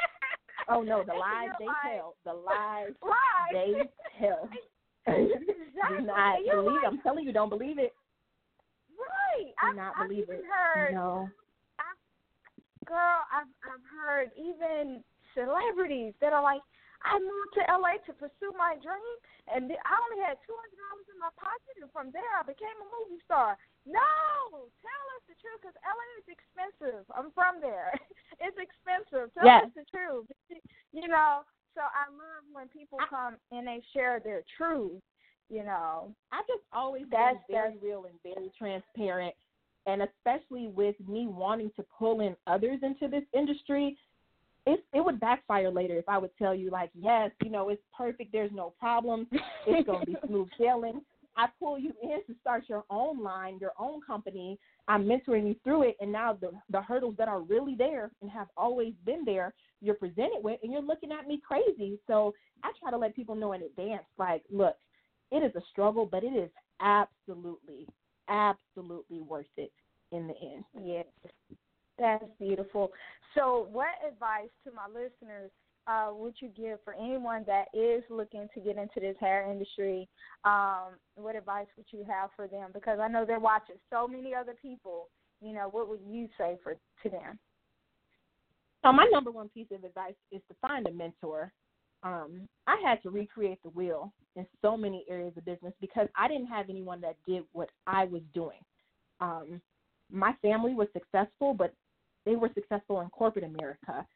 oh 0.71 0.83
no, 0.83 1.03
the 1.03 1.13
lies 1.19 1.51
they 1.59 1.67
like, 1.67 1.99
tell, 1.99 2.15
the 2.25 2.33
lies 2.33 2.95
right. 3.03 3.51
they 3.53 3.71
tell. 4.23 4.49
exactly. 5.07 5.99
do 5.99 6.07
not 6.07 6.39
believe. 6.47 6.83
Like, 6.83 6.87
I'm 6.87 7.01
telling 7.03 7.27
you, 7.27 7.33
don't 7.33 7.51
believe 7.51 7.79
it. 7.79 7.93
Right. 8.95 9.51
Do 9.51 9.69
I've, 9.69 9.77
not 9.77 9.93
I've 9.99 10.11
it. 10.11 10.29
Heard, 10.47 10.95
no. 10.95 11.29
I've, 11.79 12.87
girl, 12.87 13.19
I've 13.35 13.51
I've 13.67 13.87
heard 13.91 14.31
even 14.39 15.03
celebrities 15.35 16.15
that 16.21 16.33
are 16.33 16.43
like, 16.43 16.63
I 17.03 17.19
moved 17.19 17.53
to 17.59 17.63
LA 17.67 17.99
to 18.07 18.13
pursue 18.15 18.53
my 18.55 18.79
dream, 18.79 19.17
and 19.51 19.67
I 19.71 19.95
only 20.07 20.21
had 20.23 20.39
two 20.47 20.55
hundred 20.55 20.79
dollars 20.79 21.09
in 21.11 21.19
my 21.19 21.33
pocket, 21.35 21.75
and 21.83 21.91
from 21.91 22.15
there 22.15 22.33
I 22.39 22.47
became 22.47 22.75
a 22.79 22.89
movie 22.89 23.23
star. 23.27 23.59
No, 23.83 24.71
tell 24.79 25.05
us 25.19 25.23
the 25.27 25.35
truth, 25.43 25.59
because 25.59 25.79
LA 25.83 26.09
is 26.23 26.29
expensive. 26.31 27.05
I'm 27.11 27.35
from 27.35 27.59
there. 27.59 27.91
it's 28.45 28.59
expensive. 28.59 29.35
Tell 29.35 29.47
yes. 29.47 29.67
us 29.71 29.75
the 29.75 29.87
truth. 29.91 30.31
You 30.93 31.09
know, 31.09 31.41
so 31.75 31.81
I 31.81 32.05
love 32.13 32.45
when 32.53 32.69
people 32.69 32.99
come 33.09 33.37
and 33.51 33.67
they 33.67 33.81
share 33.95 34.21
their 34.21 34.43
truth. 34.59 35.01
You 35.49 35.65
know, 35.65 36.15
I 36.31 36.41
just 36.43 36.65
always 36.73 37.05
that's 37.11 37.39
been 37.49 37.57
very 37.57 37.73
that's, 37.73 37.83
real 37.83 38.05
and 38.05 38.21
very 38.23 38.53
transparent, 38.59 39.35
and 39.87 40.03
especially 40.03 40.69
with 40.69 40.97
me 41.09 41.27
wanting 41.29 41.71
to 41.77 41.85
pull 41.99 42.21
in 42.21 42.37
others 42.47 42.81
into 42.83 43.09
this 43.09 43.25
industry 43.35 43.97
it 44.67 44.85
it 44.93 45.05
would 45.05 45.21
backfire 45.21 45.71
later 45.71 45.97
if 45.97 46.09
I 46.09 46.19
would 46.19 46.37
tell 46.39 46.55
you 46.55 46.71
like, 46.71 46.91
yes, 46.95 47.31
you 47.43 47.51
know, 47.51 47.69
it's 47.69 47.83
perfect, 47.97 48.33
there's 48.33 48.53
no 48.53 48.75
problems, 48.79 49.27
it's 49.67 49.87
gonna 49.87 50.05
be 50.07 50.17
smooth 50.27 50.49
sailing. 50.59 51.01
I 51.35 51.47
pull 51.59 51.79
you 51.79 51.95
in 52.03 52.21
to 52.27 52.39
start 52.43 52.65
your 52.69 52.85
own 52.91 53.23
line, 53.23 53.57
your 53.59 53.73
own 53.79 54.03
company. 54.07 54.59
I'm 54.87 55.05
mentoring 55.05 55.49
you 55.49 55.57
through 55.65 55.85
it, 55.85 55.97
and 56.01 56.13
now 56.13 56.35
the 56.35 56.51
the 56.71 56.83
hurdles 56.83 57.15
that 57.19 57.29
are 57.29 57.41
really 57.41 57.75
there 57.75 58.11
and 58.21 58.31
have 58.31 58.49
always 58.57 58.93
been 59.07 59.25
there, 59.25 59.55
you're 59.81 59.95
presented 59.95 60.41
with, 60.43 60.61
and 60.63 60.73
you're 60.73 60.83
looking 60.83 61.11
at 61.11 61.27
me 61.27 61.41
crazy. 61.47 61.99
So 62.07 62.35
I 62.63 62.71
try 62.81 62.91
to 62.91 62.99
let 62.99 63.17
people 63.17 63.35
know 63.35 63.55
in 63.55 63.63
advance, 63.63 64.05
like, 64.19 64.43
look, 64.51 64.77
it 65.31 65.43
is 65.43 65.55
a 65.57 65.63
struggle, 65.71 66.05
but 66.05 66.23
it 66.23 66.37
is 66.37 66.51
absolutely, 66.81 67.89
absolutely 68.29 69.23
worth 69.23 69.47
it 69.57 69.73
in 70.13 70.27
the 70.27 70.35
end. 70.35 70.65
Yes. 70.85 71.07
That's 72.03 72.25
beautiful. 72.41 72.91
So, 73.37 73.69
what 73.71 73.91
advice 74.07 74.51
to 74.65 74.73
my 74.73 74.89
listeners 74.89 75.53
uh, 75.87 76.11
would 76.13 76.35
you 76.41 76.49
give 76.49 76.81
for 76.85 76.95
anyone 76.95 77.45
that 77.47 77.67
is 77.73 78.03
looking 78.11 78.49
to 78.55 78.61
get 78.61 78.77
into 78.77 78.99
this 78.99 79.15
hair 79.21 79.49
industry? 79.49 80.09
Um, 80.45 80.99
what 81.15 81.37
advice 81.37 81.69
would 81.77 81.87
you 81.93 82.05
have 82.09 82.31
for 82.35 82.49
them? 82.49 82.71
Because 82.75 82.99
I 83.01 83.07
know 83.07 83.25
they're 83.25 83.39
watching 83.39 83.77
so 83.89 84.09
many 84.09 84.35
other 84.35 84.55
people. 84.61 85.11
You 85.41 85.53
know, 85.53 85.69
what 85.71 85.89
would 85.89 86.01
you 86.05 86.29
say 86.37 86.59
for 86.65 86.75
to 86.75 87.09
them? 87.09 87.39
So, 88.85 88.93
my 88.93 89.09
number 89.13 89.31
one 89.31 89.49
piece 89.51 89.69
of 89.71 89.85
advice 89.85 90.15
is 90.33 90.43
to 90.49 90.57
find 90.61 90.89
a 90.89 90.93
mentor. 90.93 91.53
Um, 92.03 92.49
I 92.67 92.83
had 92.85 93.01
to 93.05 93.11
recreate 93.11 93.63
the 93.63 93.71
wheel 93.71 94.13
in 94.35 94.45
so 94.61 94.77
many 94.77 95.05
areas 95.09 95.35
of 95.37 95.45
business 95.45 95.73
because 95.81 96.09
I 96.17 96.27
didn't 96.27 96.49
have 96.49 96.69
anyone 96.69 97.01
that 97.03 97.15
did 97.29 97.45
what 97.53 97.69
I 97.87 98.07
was 98.07 98.23
doing. 98.35 98.59
Um, 99.21 99.61
my 100.11 100.33
family 100.43 100.75
was 100.75 100.89
successful, 100.93 101.55
but 101.55 101.73
they 102.25 102.37
were 102.37 102.51
successful 102.55 103.01
in 103.01 103.09
corporate 103.11 103.45
America. 103.45 104.07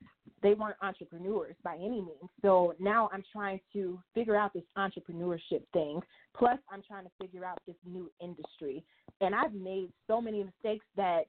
They 0.42 0.55
weren't 0.55 0.77
entrepreneurs 0.83 1.57
by 1.64 1.75
any 1.77 2.01
means. 2.01 2.31
So 2.42 2.75
now 2.79 3.09
I'm 3.12 3.25
trying 3.33 3.61
to 3.73 3.99
figure 4.14 4.37
out 4.37 4.53
this 4.53 4.62
entrepreneurship 4.77 5.62
thing. 5.73 6.01
Plus, 6.37 6.59
I'm 6.71 6.83
trying 6.87 7.05
to 7.05 7.11
figure 7.21 7.45
out 7.45 7.59
this 7.66 7.77
new 7.85 8.11
industry. 8.21 8.85
And 9.21 9.35
I've 9.35 9.55
made 9.55 9.90
so 10.07 10.21
many 10.21 10.45
mistakes 10.45 10.85
that, 10.97 11.23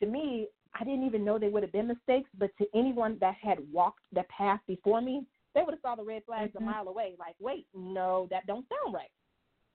to 0.00 0.06
me, 0.06 0.48
I 0.74 0.84
didn't 0.84 1.04
even 1.04 1.24
know 1.24 1.38
they 1.38 1.48
would 1.48 1.62
have 1.62 1.72
been 1.72 1.88
mistakes. 1.88 2.30
But 2.38 2.50
to 2.58 2.66
anyone 2.74 3.18
that 3.20 3.34
had 3.40 3.58
walked 3.70 4.00
the 4.12 4.24
path 4.36 4.60
before 4.66 5.00
me, 5.00 5.24
they 5.54 5.62
would 5.62 5.74
have 5.74 5.82
saw 5.82 5.94
the 5.94 6.04
red 6.04 6.22
flags 6.24 6.52
mm-hmm. 6.54 6.66
a 6.66 6.70
mile 6.72 6.88
away. 6.88 7.14
Like, 7.18 7.36
wait, 7.38 7.66
no, 7.74 8.26
that 8.30 8.46
don't 8.46 8.66
sound 8.68 8.94
right. 8.94 9.10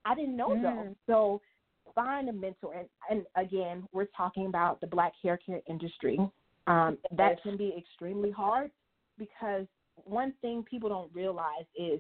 I 0.04 0.16
didn't 0.16 0.38
know 0.38 0.50
mm. 0.50 0.62
though. 0.62 0.96
So 1.06 1.42
find 1.98 2.30
a 2.30 2.34
mentor. 2.34 2.76
And, 2.76 2.88
and 3.10 3.26
again, 3.36 3.88
we're 3.92 4.08
talking 4.16 4.46
about 4.46 4.80
the 4.82 4.88
black 4.88 5.14
hair 5.24 5.40
care 5.44 5.62
industry. 5.68 6.20
Um, 6.68 6.98
that 7.12 7.42
can 7.42 7.58
be 7.58 7.74
extremely 7.78 8.30
hard 8.30 8.70
because 9.18 9.66
one 9.96 10.34
thing 10.42 10.64
people 10.70 10.90
don't 10.90 11.10
realize 11.14 11.66
is 11.76 12.00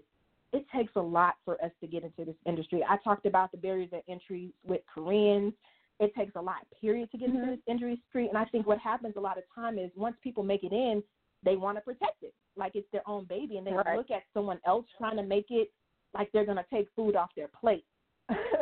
it 0.54 0.66
takes 0.76 0.92
a 0.96 1.02
lot 1.02 1.36
for 1.44 1.62
us 1.64 1.72
to 1.82 1.88
get 1.88 2.04
into 2.04 2.26
this 2.26 2.36
industry. 2.46 2.84
I 2.88 2.98
talked 3.04 3.26
about 3.26 3.52
the 3.52 3.58
barriers 3.58 3.90
of 3.92 4.02
entry 4.08 4.54
with 4.64 4.82
Koreans. 4.94 5.54
It 6.00 6.14
takes 6.16 6.36
a 6.36 6.42
lot, 6.42 6.60
period, 6.80 7.10
to 7.12 7.18
get 7.18 7.30
mm-hmm. 7.30 7.40
into 7.40 7.52
this 7.56 7.62
industry. 7.68 8.28
And 8.28 8.38
I 8.38 8.46
think 8.46 8.68
what 8.68 8.78
happens 8.78 9.16
a 9.18 9.20
lot 9.20 9.38
of 9.38 9.44
time 9.56 9.80
is 9.80 9.90
once 9.96 10.16
people 10.22 10.44
make 10.44 10.64
it 10.64 10.72
in, 10.72 11.02
they 11.44 11.56
want 11.56 11.78
to 11.78 11.82
protect 11.82 12.22
it 12.22 12.34
like 12.56 12.74
it's 12.76 12.88
their 12.92 13.08
own 13.08 13.26
baby, 13.26 13.58
and 13.58 13.66
they 13.66 13.72
right. 13.72 13.98
look 13.98 14.12
at 14.12 14.24
someone 14.34 14.60
else 14.66 14.86
trying 14.98 15.18
to 15.18 15.24
make 15.24 15.48
it 15.50 15.70
like 16.14 16.30
they're 16.34 16.46
going 16.46 16.58
to 16.58 16.66
take 16.72 16.88
food 16.96 17.16
off 17.16 17.30
their 17.36 17.48
plate. 17.48 17.86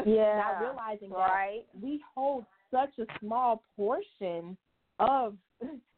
Yeah. 0.05 0.41
Not 0.43 0.61
realizing 0.61 1.09
right. 1.09 1.63
that 1.73 1.81
we 1.81 2.01
hold 2.13 2.45
such 2.71 2.91
a 2.99 3.05
small 3.19 3.63
portion 3.75 4.57
of 4.99 5.35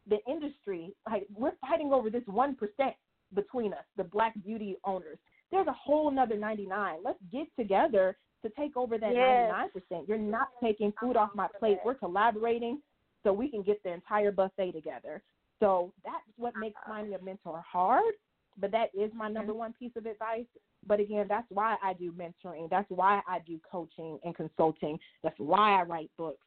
the 0.09 0.17
industry. 0.29 0.93
Like 1.09 1.27
we're 1.35 1.53
fighting 1.61 1.91
over 1.91 2.09
this 2.09 2.23
one 2.25 2.55
percent 2.55 2.95
between 3.33 3.73
us, 3.73 3.83
the 3.97 4.03
black 4.03 4.33
beauty 4.43 4.77
owners. 4.85 5.17
There's 5.51 5.67
a 5.67 5.73
whole 5.73 6.09
another 6.09 6.37
ninety 6.37 6.65
nine. 6.65 6.97
Let's 7.03 7.19
get 7.31 7.47
together 7.57 8.17
to 8.43 8.51
take 8.57 8.77
over 8.77 8.97
that 8.97 9.13
ninety 9.13 9.51
nine 9.51 9.69
percent. 9.71 10.07
You're 10.07 10.17
not 10.17 10.49
taking 10.63 10.93
food 11.01 11.17
off 11.17 11.29
my 11.35 11.47
plate. 11.59 11.79
We're 11.85 11.95
collaborating 11.95 12.81
so 13.23 13.33
we 13.33 13.49
can 13.49 13.63
get 13.63 13.81
the 13.83 13.91
entire 13.91 14.31
buffet 14.31 14.71
together. 14.71 15.21
So 15.59 15.91
that's 16.05 16.23
what 16.37 16.53
makes 16.55 16.75
uh-huh. 16.77 16.93
finding 16.93 17.13
a 17.15 17.23
mentor 17.23 17.63
hard. 17.69 18.13
But 18.59 18.71
that 18.71 18.89
is 18.97 19.11
my 19.15 19.29
number 19.29 19.53
one 19.53 19.73
piece 19.73 19.91
of 19.95 20.05
advice. 20.05 20.45
But 20.85 20.99
again, 20.99 21.25
that's 21.27 21.47
why 21.49 21.75
I 21.83 21.93
do 21.93 22.11
mentoring. 22.11 22.69
That's 22.69 22.89
why 22.89 23.21
I 23.27 23.39
do 23.45 23.59
coaching 23.69 24.19
and 24.23 24.35
consulting. 24.35 24.97
That's 25.23 25.39
why 25.39 25.79
I 25.79 25.83
write 25.83 26.09
books 26.17 26.45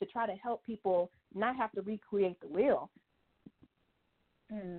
to 0.00 0.06
try 0.06 0.26
to 0.26 0.34
help 0.34 0.64
people 0.64 1.10
not 1.34 1.56
have 1.56 1.72
to 1.72 1.82
recreate 1.82 2.40
the 2.40 2.48
wheel. 2.48 2.90
Mm-hmm. 4.52 4.78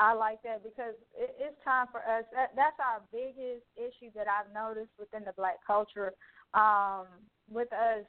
I 0.00 0.12
like 0.12 0.42
that 0.42 0.62
because 0.62 0.94
it, 1.16 1.34
it's 1.40 1.56
time 1.64 1.86
for 1.90 2.00
us. 2.00 2.24
That, 2.32 2.52
that's 2.54 2.76
our 2.78 3.02
biggest 3.10 3.64
issue 3.76 4.10
that 4.14 4.26
I've 4.28 4.52
noticed 4.54 4.92
within 4.98 5.24
the 5.24 5.32
black 5.36 5.56
culture. 5.66 6.12
Um, 6.54 7.06
with 7.50 7.72
us, 7.72 8.04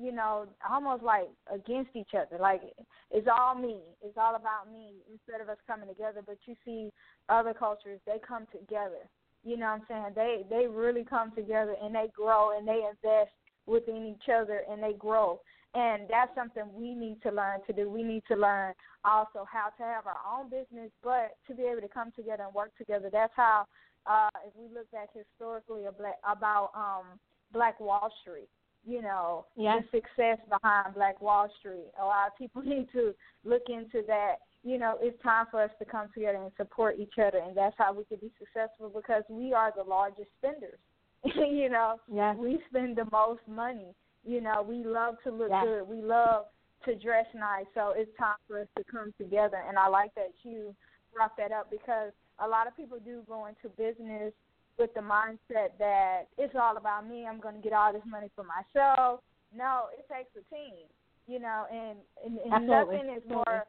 you 0.00 0.12
know, 0.12 0.46
almost 0.68 1.02
like 1.02 1.28
against 1.52 1.90
each 1.94 2.14
other. 2.14 2.40
Like 2.40 2.62
it's 3.10 3.28
all 3.30 3.54
me. 3.54 3.80
It's 4.02 4.16
all 4.16 4.34
about 4.36 4.70
me 4.70 4.94
instead 5.10 5.40
of 5.40 5.48
us 5.48 5.58
coming 5.66 5.88
together. 5.88 6.22
But 6.24 6.38
you 6.46 6.54
see 6.64 6.92
other 7.28 7.54
cultures, 7.54 8.00
they 8.06 8.18
come 8.26 8.46
together 8.52 9.08
you 9.46 9.56
know 9.56 9.66
what 9.66 9.96
I'm 9.96 10.12
saying? 10.12 10.12
They 10.16 10.42
they 10.50 10.66
really 10.66 11.04
come 11.04 11.30
together 11.30 11.76
and 11.80 11.94
they 11.94 12.08
grow 12.12 12.58
and 12.58 12.66
they 12.66 12.82
invest 12.82 13.30
within 13.66 14.04
each 14.04 14.28
other 14.28 14.62
and 14.68 14.82
they 14.82 14.94
grow. 14.98 15.40
And 15.74 16.02
that's 16.10 16.34
something 16.34 16.64
we 16.74 16.94
need 16.94 17.22
to 17.22 17.30
learn 17.30 17.60
to 17.66 17.72
do. 17.72 17.88
We 17.88 18.02
need 18.02 18.24
to 18.28 18.34
learn 18.36 18.72
also 19.04 19.46
how 19.50 19.68
to 19.78 19.82
have 19.84 20.06
our 20.06 20.18
own 20.26 20.50
business, 20.50 20.90
but 21.04 21.36
to 21.48 21.54
be 21.54 21.62
able 21.62 21.82
to 21.82 21.88
come 21.88 22.10
together 22.16 22.44
and 22.44 22.54
work 22.54 22.76
together. 22.78 23.08
That's 23.12 23.32
how, 23.36 23.66
uh, 24.06 24.30
if 24.46 24.52
we 24.56 24.74
look 24.74 24.90
back 24.90 25.10
historically 25.14 25.84
about 25.84 26.70
um, 26.74 27.20
Black 27.52 27.78
Wall 27.78 28.10
Street, 28.22 28.48
you 28.86 29.02
know, 29.02 29.46
yes. 29.56 29.82
the 29.90 29.98
success 29.98 30.38
behind 30.48 30.94
Black 30.94 31.20
Wall 31.20 31.48
Street. 31.58 31.90
A 32.00 32.04
lot 32.04 32.28
of 32.28 32.38
people 32.38 32.62
need 32.64 32.88
to 32.92 33.14
look 33.44 33.62
into 33.68 34.06
that 34.06 34.36
you 34.66 34.78
know, 34.78 34.96
it's 35.00 35.22
time 35.22 35.46
for 35.48 35.62
us 35.62 35.70
to 35.78 35.84
come 35.84 36.08
together 36.12 36.42
and 36.42 36.50
support 36.56 36.96
each 36.98 37.14
other, 37.24 37.38
and 37.38 37.56
that's 37.56 37.76
how 37.78 37.94
we 37.94 38.02
can 38.02 38.18
be 38.20 38.32
successful 38.36 38.90
because 38.92 39.22
we 39.30 39.52
are 39.52 39.72
the 39.76 39.84
largest 39.84 40.28
spenders. 40.38 40.78
you 41.24 41.70
know, 41.70 42.00
yes. 42.12 42.36
we 42.36 42.58
spend 42.68 42.96
the 42.96 43.06
most 43.12 43.42
money. 43.46 43.94
You 44.24 44.40
know, 44.40 44.66
we 44.68 44.84
love 44.84 45.14
to 45.22 45.30
look 45.30 45.50
yes. 45.50 45.64
good. 45.64 45.88
We 45.88 46.02
love 46.02 46.46
to 46.84 46.96
dress 46.96 47.26
nice. 47.32 47.66
So 47.74 47.94
it's 47.96 48.10
time 48.18 48.42
for 48.48 48.60
us 48.60 48.66
to 48.76 48.82
come 48.90 49.14
together, 49.18 49.62
and 49.68 49.78
I 49.78 49.86
like 49.86 50.12
that 50.16 50.32
you 50.42 50.74
brought 51.14 51.36
that 51.36 51.52
up 51.52 51.70
because 51.70 52.10
a 52.40 52.48
lot 52.48 52.66
of 52.66 52.76
people 52.76 52.98
do 53.04 53.22
go 53.28 53.46
into 53.46 53.68
business 53.76 54.32
with 54.78 54.92
the 54.94 55.00
mindset 55.00 55.78
that 55.78 56.24
it's 56.38 56.54
all 56.60 56.76
about 56.76 57.08
me. 57.08 57.26
I'm 57.26 57.40
going 57.40 57.56
to 57.56 57.60
get 57.60 57.72
all 57.72 57.92
this 57.92 58.02
money 58.06 58.30
for 58.34 58.44
myself. 58.44 59.20
No, 59.56 59.84
it 59.96 60.06
takes 60.12 60.30
a 60.36 60.54
team. 60.54 60.84
You 61.26 61.40
know, 61.40 61.64
and, 61.72 61.98
and, 62.24 62.38
and 62.52 62.66
nothing 62.68 63.10
is 63.16 63.22
more 63.28 63.66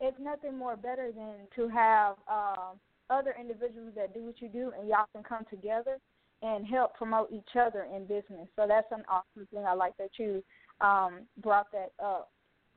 it's 0.00 0.16
nothing 0.18 0.56
more 0.56 0.76
better 0.76 1.12
than 1.12 1.46
to 1.56 1.68
have 1.68 2.16
um, 2.28 2.78
other 3.10 3.34
individuals 3.38 3.92
that 3.96 4.14
do 4.14 4.24
what 4.24 4.40
you 4.40 4.48
do, 4.48 4.72
and 4.78 4.88
y'all 4.88 5.06
can 5.12 5.22
come 5.22 5.44
together 5.50 5.98
and 6.42 6.66
help 6.66 6.94
promote 6.94 7.30
each 7.30 7.56
other 7.58 7.86
in 7.94 8.04
business. 8.04 8.48
So 8.56 8.64
that's 8.66 8.90
an 8.92 9.04
awesome 9.08 9.46
thing. 9.52 9.64
I 9.66 9.74
like 9.74 9.96
that 9.98 10.10
you 10.18 10.42
um, 10.80 11.26
brought 11.42 11.66
that 11.72 11.92
up. 12.02 12.30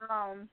Um, 0.10 0.50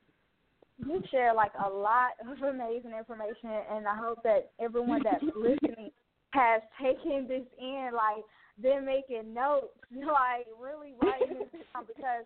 you 0.87 1.03
share 1.11 1.35
like 1.35 1.53
a 1.65 1.69
lot 1.69 2.13
of 2.21 2.41
amazing 2.55 2.93
information, 2.97 3.51
and 3.71 3.87
I 3.89 3.97
hope 3.97 4.23
that 4.23 4.51
everyone 4.61 5.03
that's 5.03 5.25
listening 5.37 5.91
has 6.31 6.63
taken 6.81 7.27
this 7.29 7.47
in, 7.59 7.91
like 7.95 8.25
been 8.61 8.85
making 8.85 9.35
notes, 9.35 9.75
like 9.93 10.47
really 10.61 10.95
writing 11.03 11.39
this 11.39 11.63
down 11.75 11.85
because 11.87 12.25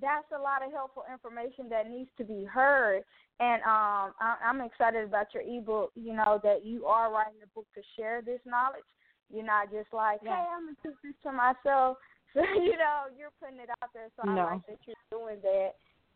that's 0.00 0.28
a 0.36 0.40
lot 0.40 0.64
of 0.64 0.72
helpful 0.72 1.04
information 1.10 1.68
that 1.70 1.90
needs 1.90 2.10
to 2.18 2.24
be 2.24 2.44
heard. 2.44 3.02
And 3.40 3.62
um, 3.62 4.12
I, 4.20 4.36
I'm 4.44 4.60
excited 4.60 5.04
about 5.04 5.32
your 5.32 5.42
ebook. 5.42 5.92
You 5.94 6.14
know 6.14 6.40
that 6.42 6.64
you 6.64 6.86
are 6.86 7.12
writing 7.12 7.40
a 7.42 7.48
book 7.54 7.66
to 7.74 7.82
share 7.96 8.22
this 8.22 8.40
knowledge. 8.44 8.84
You're 9.32 9.44
not 9.44 9.70
just 9.70 9.92
like, 9.92 10.20
hey, 10.22 10.30
I'm 10.30 10.66
gonna 10.66 10.76
keep 10.82 10.94
this 11.02 11.14
to 11.24 11.32
myself. 11.32 11.98
So 12.34 12.42
you 12.42 12.76
know 12.76 13.08
you're 13.16 13.32
putting 13.40 13.60
it 13.60 13.70
out 13.80 13.88
there. 13.94 14.08
So 14.20 14.28
no. 14.28 14.42
I 14.42 14.52
like 14.52 14.66
that 14.66 14.76
you're 14.84 14.96
doing 15.10 15.38
that. 15.40 15.70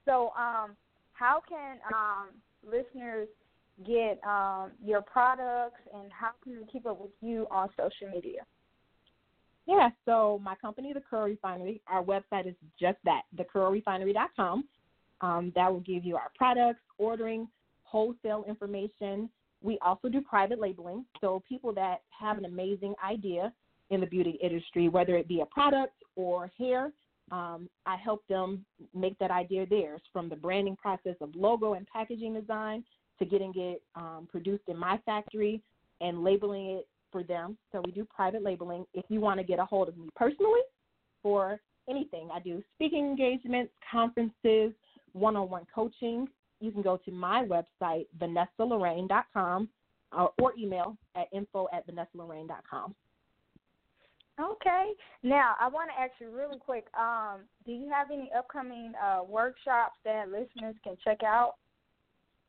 So 0.05 0.33
um, 0.37 0.77
how 1.15 1.41
can 1.49 1.79
um 1.95 2.29
listeners 2.61 3.27
get 3.87 4.21
um 4.27 4.73
your 4.85 5.03
products 5.03 5.81
and 5.95 6.11
how 6.13 6.31
can 6.43 6.59
we 6.59 6.67
keep 6.71 6.87
up 6.87 7.01
with 7.01 7.11
you 7.21 7.47
on 7.51 7.69
social 7.77 8.13
media? 8.13 8.41
Yeah, 9.67 9.91
so 10.05 10.41
my 10.43 10.57
company, 10.57 10.93
The 10.93 11.01
Curl 11.01 11.27
Refinery, 11.27 11.81
our 11.87 12.03
website 12.03 12.49
is 12.49 12.55
just 12.79 12.99
that, 13.05 13.23
thecurlrefinery.com. 13.37 14.65
Um, 15.21 15.53
that 15.55 15.71
will 15.71 15.81
give 15.81 16.05
you 16.05 16.17
our 16.17 16.31
products, 16.35 16.81
ordering, 16.99 17.47
wholesale 17.85 18.45
information. 18.49 19.29
We 19.63 19.79
also 19.81 20.09
do 20.09 20.23
private 20.23 20.59
labeling. 20.59 21.05
So 21.21 21.43
people 21.49 21.75
that 21.75 21.99
have 22.19 22.39
an 22.39 22.47
amazing 22.47 22.95
idea 23.05 23.53
in 23.91 24.01
the 24.01 24.07
beauty 24.07 24.39
industry, 24.43 24.89
whether 24.89 25.17
it 25.17 25.29
be 25.29 25.41
a 25.41 25.47
product 25.47 25.93
or 26.17 26.51
hair, 26.59 26.91
um, 27.31 27.69
I 27.87 27.97
help 27.97 28.27
them 28.29 28.65
make 28.95 29.19
that 29.19 29.31
idea 29.31 29.67
theirs 29.67 30.01
from 30.13 30.29
the 30.29 30.37
branding 30.37 30.77
process 30.77 31.17
of 31.21 31.35
logo 31.37 31.75
and 31.75 31.87
packaging 31.87 32.35
design 32.35 32.83
to 33.21 33.25
getting 33.25 33.53
it 33.55 33.83
um, 33.95 34.27
produced 34.31 34.65
in 34.67 34.77
my 34.77 34.99
factory 35.07 35.63
and 36.01 36.25
labeling 36.25 36.79
it 36.79 36.89
for 37.13 37.23
them. 37.23 37.57
So 37.73 37.83
we 37.85 37.93
do 37.93 38.05
private 38.05 38.43
labeling. 38.43 38.85
If 38.95 39.05
you 39.09 39.21
want 39.21 39.39
to 39.39 39.45
get 39.45 39.59
a 39.59 39.65
hold 39.65 39.89
of 39.89 39.97
me 39.97 40.09
personally 40.17 40.61
for 41.23 41.61
anything, 41.89 42.29
I 42.33 42.41
do 42.41 42.63
speaking 42.75 43.07
engagements, 43.07 43.73
conferences, 43.91 44.73
one 45.13 45.37
on 45.37 45.51
one 45.51 45.67
coaching. 45.73 46.29
You 46.61 46.73
can 46.73 46.83
go 46.83 46.99
to 47.05 47.11
my 47.11 47.45
website, 47.45 48.07
vanessalorraine.com, 48.19 49.69
uh, 50.13 50.27
or 50.41 50.53
email 50.59 50.97
at 51.15 51.27
info 51.33 51.69
at 51.73 51.87
vanessalorraine.com. 51.89 52.95
Okay. 54.41 54.93
Now, 55.23 55.55
I 55.61 55.69
want 55.69 55.91
to 55.95 56.01
ask 56.01 56.13
you 56.19 56.31
really 56.31 56.59
quick 56.59 56.87
um, 56.99 57.41
do 57.67 57.73
you 57.73 57.91
have 57.91 58.11
any 58.11 58.31
upcoming 58.37 58.93
uh, 59.03 59.23
workshops 59.25 59.97
that 60.05 60.29
listeners 60.29 60.77
can 60.83 60.97
check 61.05 61.23
out 61.23 61.57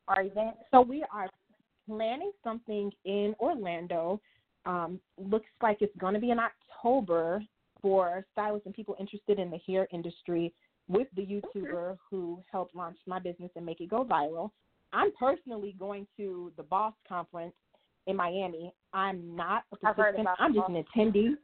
or 0.08 0.22
events? 0.22 0.58
So 0.70 0.80
we 0.80 1.04
are 1.12 1.28
planning 1.86 2.32
something 2.44 2.90
in 3.04 3.34
Orlando 3.40 4.20
um, 4.64 5.00
looks 5.18 5.48
like 5.60 5.78
it's 5.80 5.96
going 5.98 6.14
to 6.14 6.20
be 6.20 6.30
in 6.30 6.38
October 6.38 7.42
for 7.80 8.24
stylists 8.32 8.66
and 8.66 8.74
people 8.74 8.94
interested 9.00 9.38
in 9.38 9.50
the 9.50 9.58
hair 9.66 9.88
industry 9.92 10.52
with 10.88 11.08
the 11.16 11.22
YouTuber 11.22 11.96
who 12.10 12.40
helped 12.50 12.74
launch 12.74 12.96
my 13.06 13.18
business 13.18 13.50
and 13.56 13.66
make 13.66 13.80
it 13.80 13.90
go 13.90 14.04
viral. 14.04 14.50
I'm 14.92 15.10
personally 15.18 15.74
going 15.78 16.06
to 16.16 16.52
the 16.56 16.62
Boss 16.62 16.92
conference 17.08 17.54
in 18.06 18.16
Miami. 18.16 18.72
I'm 18.92 19.34
not 19.34 19.64
a 19.72 19.76
participant. 19.76 20.28
I'm 20.38 20.54
just 20.54 20.68
an 20.68 20.84
attendee 20.84 21.34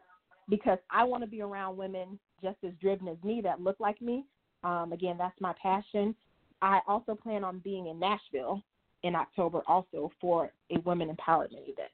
because 0.49 0.79
I 0.91 1.05
want 1.05 1.23
to 1.23 1.29
be 1.29 1.41
around 1.41 1.77
women 1.77 2.19
just 2.43 2.59
as 2.65 2.73
driven 2.81 3.09
as 3.09 3.17
me 3.25 3.41
that 3.43 3.61
look 3.61 3.77
like 3.81 4.01
me. 4.01 4.25
Um, 4.65 4.93
again, 4.93 5.17
that's 5.19 5.41
my 5.41 5.55
passion. 5.61 6.15
I 6.63 6.81
also 6.87 7.15
plan 7.15 7.45
on 7.45 7.61
being 7.61 7.87
in 7.87 7.99
Nashville 7.99 8.63
in 9.03 9.15
October 9.15 9.63
also 9.67 10.11
for 10.21 10.51
a 10.71 10.79
women 10.81 11.09
empowerment 11.09 11.63
event. 11.63 11.91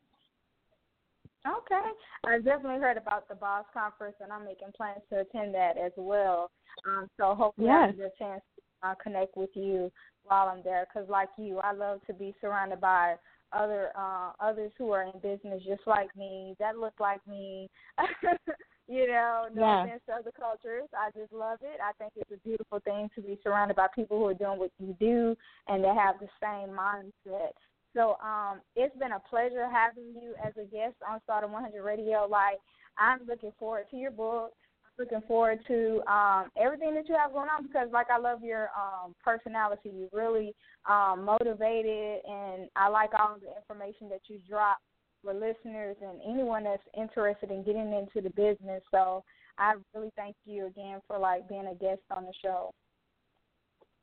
Okay. 1.46 1.90
I 2.26 2.38
definitely 2.38 2.80
heard 2.80 2.96
about 2.96 3.28
the 3.28 3.34
Boss 3.34 3.66
Conference, 3.74 4.16
and 4.20 4.32
I'm 4.32 4.46
making 4.46 4.68
plans 4.74 5.00
to 5.10 5.20
attend 5.20 5.54
that 5.54 5.76
as 5.76 5.92
well. 5.96 6.50
Um, 6.86 7.10
so 7.18 7.34
hopefully 7.34 7.66
yes. 7.66 7.90
I 7.92 7.96
get 7.96 8.06
a 8.06 8.18
chance 8.18 8.42
to 8.56 8.88
uh, 8.88 8.94
connect 9.02 9.36
with 9.36 9.50
you 9.54 9.92
while 10.24 10.48
I'm 10.48 10.62
there. 10.64 10.86
Because 10.86 11.08
like 11.10 11.28
you, 11.36 11.58
I 11.58 11.72
love 11.72 12.00
to 12.06 12.14
be 12.14 12.34
surrounded 12.40 12.80
by 12.80 13.16
other 13.52 13.90
uh, 13.96 14.32
others 14.40 14.72
who 14.78 14.90
are 14.90 15.02
in 15.02 15.20
business 15.22 15.62
just 15.66 15.86
like 15.86 16.14
me, 16.16 16.56
that 16.58 16.78
look 16.78 16.94
like 16.98 17.20
me. 17.26 17.68
you 18.86 19.06
know, 19.06 19.46
no 19.54 19.62
yeah. 19.62 19.84
offense 19.84 20.02
to 20.06 20.14
other 20.14 20.32
cultures. 20.38 20.88
I 20.96 21.10
just 21.18 21.32
love 21.32 21.58
it. 21.62 21.80
I 21.80 21.92
think 21.98 22.12
it's 22.16 22.30
a 22.30 22.46
beautiful 22.46 22.80
thing 22.80 23.08
to 23.14 23.22
be 23.22 23.38
surrounded 23.42 23.76
by 23.76 23.86
people 23.94 24.18
who 24.18 24.26
are 24.26 24.34
doing 24.34 24.58
what 24.58 24.70
you 24.78 24.94
do 25.00 25.36
and 25.68 25.82
they 25.82 25.88
have 25.88 26.16
the 26.20 26.28
same 26.40 26.74
mindset. 26.76 27.52
So 27.94 28.16
um, 28.22 28.60
it's 28.76 28.96
been 28.98 29.12
a 29.12 29.22
pleasure 29.30 29.68
having 29.70 30.12
you 30.20 30.34
as 30.44 30.52
a 30.56 30.64
guest 30.64 30.96
on 31.08 31.20
Starrdom 31.24 31.52
100 31.52 31.82
Radio. 31.82 32.26
Like, 32.28 32.58
I'm 32.98 33.20
looking 33.26 33.52
forward 33.58 33.84
to 33.90 33.96
your 33.96 34.10
book. 34.10 34.52
I'm 34.84 35.04
looking 35.04 35.26
forward 35.26 35.60
to 35.68 36.02
um, 36.10 36.50
everything 36.60 36.94
that 36.94 37.08
you 37.08 37.16
have 37.16 37.32
going 37.32 37.48
on 37.48 37.66
because, 37.66 37.88
like, 37.92 38.10
I 38.10 38.18
love 38.18 38.42
your 38.42 38.68
um, 38.76 39.14
personality. 39.24 39.92
You're 39.94 40.08
really 40.12 40.54
um, 40.90 41.24
motivated, 41.24 42.20
and 42.28 42.68
I 42.76 42.88
like 42.88 43.10
all 43.18 43.36
the 43.40 43.56
information 43.56 44.08
that 44.10 44.22
you 44.26 44.40
drop 44.48 44.78
for 45.24 45.34
listeners 45.34 45.96
and 46.00 46.20
anyone 46.28 46.64
that's 46.64 46.82
interested 46.96 47.50
in 47.50 47.64
getting 47.64 47.92
into 47.92 48.20
the 48.20 48.30
business. 48.30 48.82
So 48.90 49.24
I 49.58 49.74
really 49.94 50.10
thank 50.16 50.36
you 50.44 50.66
again 50.66 51.00
for 51.06 51.18
like 51.18 51.48
being 51.48 51.66
a 51.66 51.74
guest 51.74 52.02
on 52.14 52.24
the 52.24 52.32
show. 52.42 52.72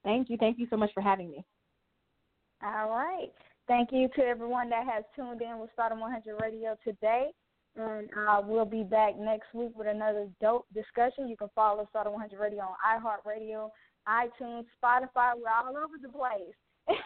Thank 0.04 0.30
you. 0.30 0.38
Thank 0.38 0.58
you 0.58 0.68
so 0.70 0.78
much 0.78 0.92
for 0.94 1.02
having 1.02 1.30
me. 1.30 1.46
All 2.64 2.90
right. 2.90 3.32
Thank 3.68 3.90
you 3.92 4.10
to 4.16 4.22
everyone 4.24 4.70
that 4.70 4.86
has 4.86 5.04
tuned 5.16 5.42
in 5.42 5.60
with 5.60 5.70
Starrdom 5.74 6.00
100 6.00 6.42
Radio 6.42 6.76
today. 6.84 7.30
And 7.76 8.10
uh, 8.28 8.42
we'll 8.44 8.66
be 8.66 8.84
back 8.84 9.18
next 9.18 9.54
week 9.54 9.72
with 9.76 9.88
another 9.88 10.28
dope 10.42 10.66
discussion. 10.74 11.30
You 11.30 11.38
can 11.38 11.50
follow 11.56 11.88
Starrdom 11.90 12.14
100 12.14 12.40
Radio 12.40 12.64
on 12.64 12.76
iHeartRadio, 12.84 13.70
iTunes, 14.08 14.66
Spotify. 14.84 15.34
We're 15.38 15.50
all 15.50 15.78
over 15.78 15.96
the 16.02 16.10
place. 16.10 16.56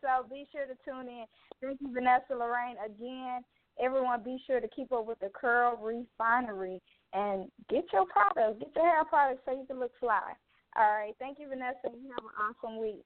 so 0.00 0.26
be 0.28 0.46
sure 0.50 0.66
to 0.66 0.74
tune 0.84 1.08
in. 1.08 1.24
Thank 1.62 1.80
you, 1.80 1.92
Vanessa 1.92 2.34
Lorraine. 2.34 2.76
Again, 2.84 3.42
everyone 3.82 4.22
be 4.22 4.42
sure 4.46 4.60
to 4.60 4.68
keep 4.68 4.92
up 4.92 5.06
with 5.06 5.18
the 5.20 5.30
Curl 5.34 5.76
Refinery 5.76 6.80
and 7.12 7.50
get 7.68 7.84
your 7.92 8.06
products, 8.06 8.58
get 8.60 8.70
your 8.74 8.86
hair 8.86 9.04
products 9.04 9.40
so 9.44 9.52
you 9.52 9.64
can 9.66 9.80
look 9.80 9.92
fly. 10.00 10.32
All 10.76 10.92
right. 10.92 11.14
Thank 11.18 11.38
you, 11.38 11.48
Vanessa. 11.48 11.78
You 11.84 12.10
have 12.10 12.24
an 12.24 12.54
awesome 12.64 12.80
week. 12.80 13.04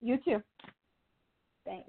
You 0.00 0.18
too. 0.24 0.42
Thanks. 1.64 1.88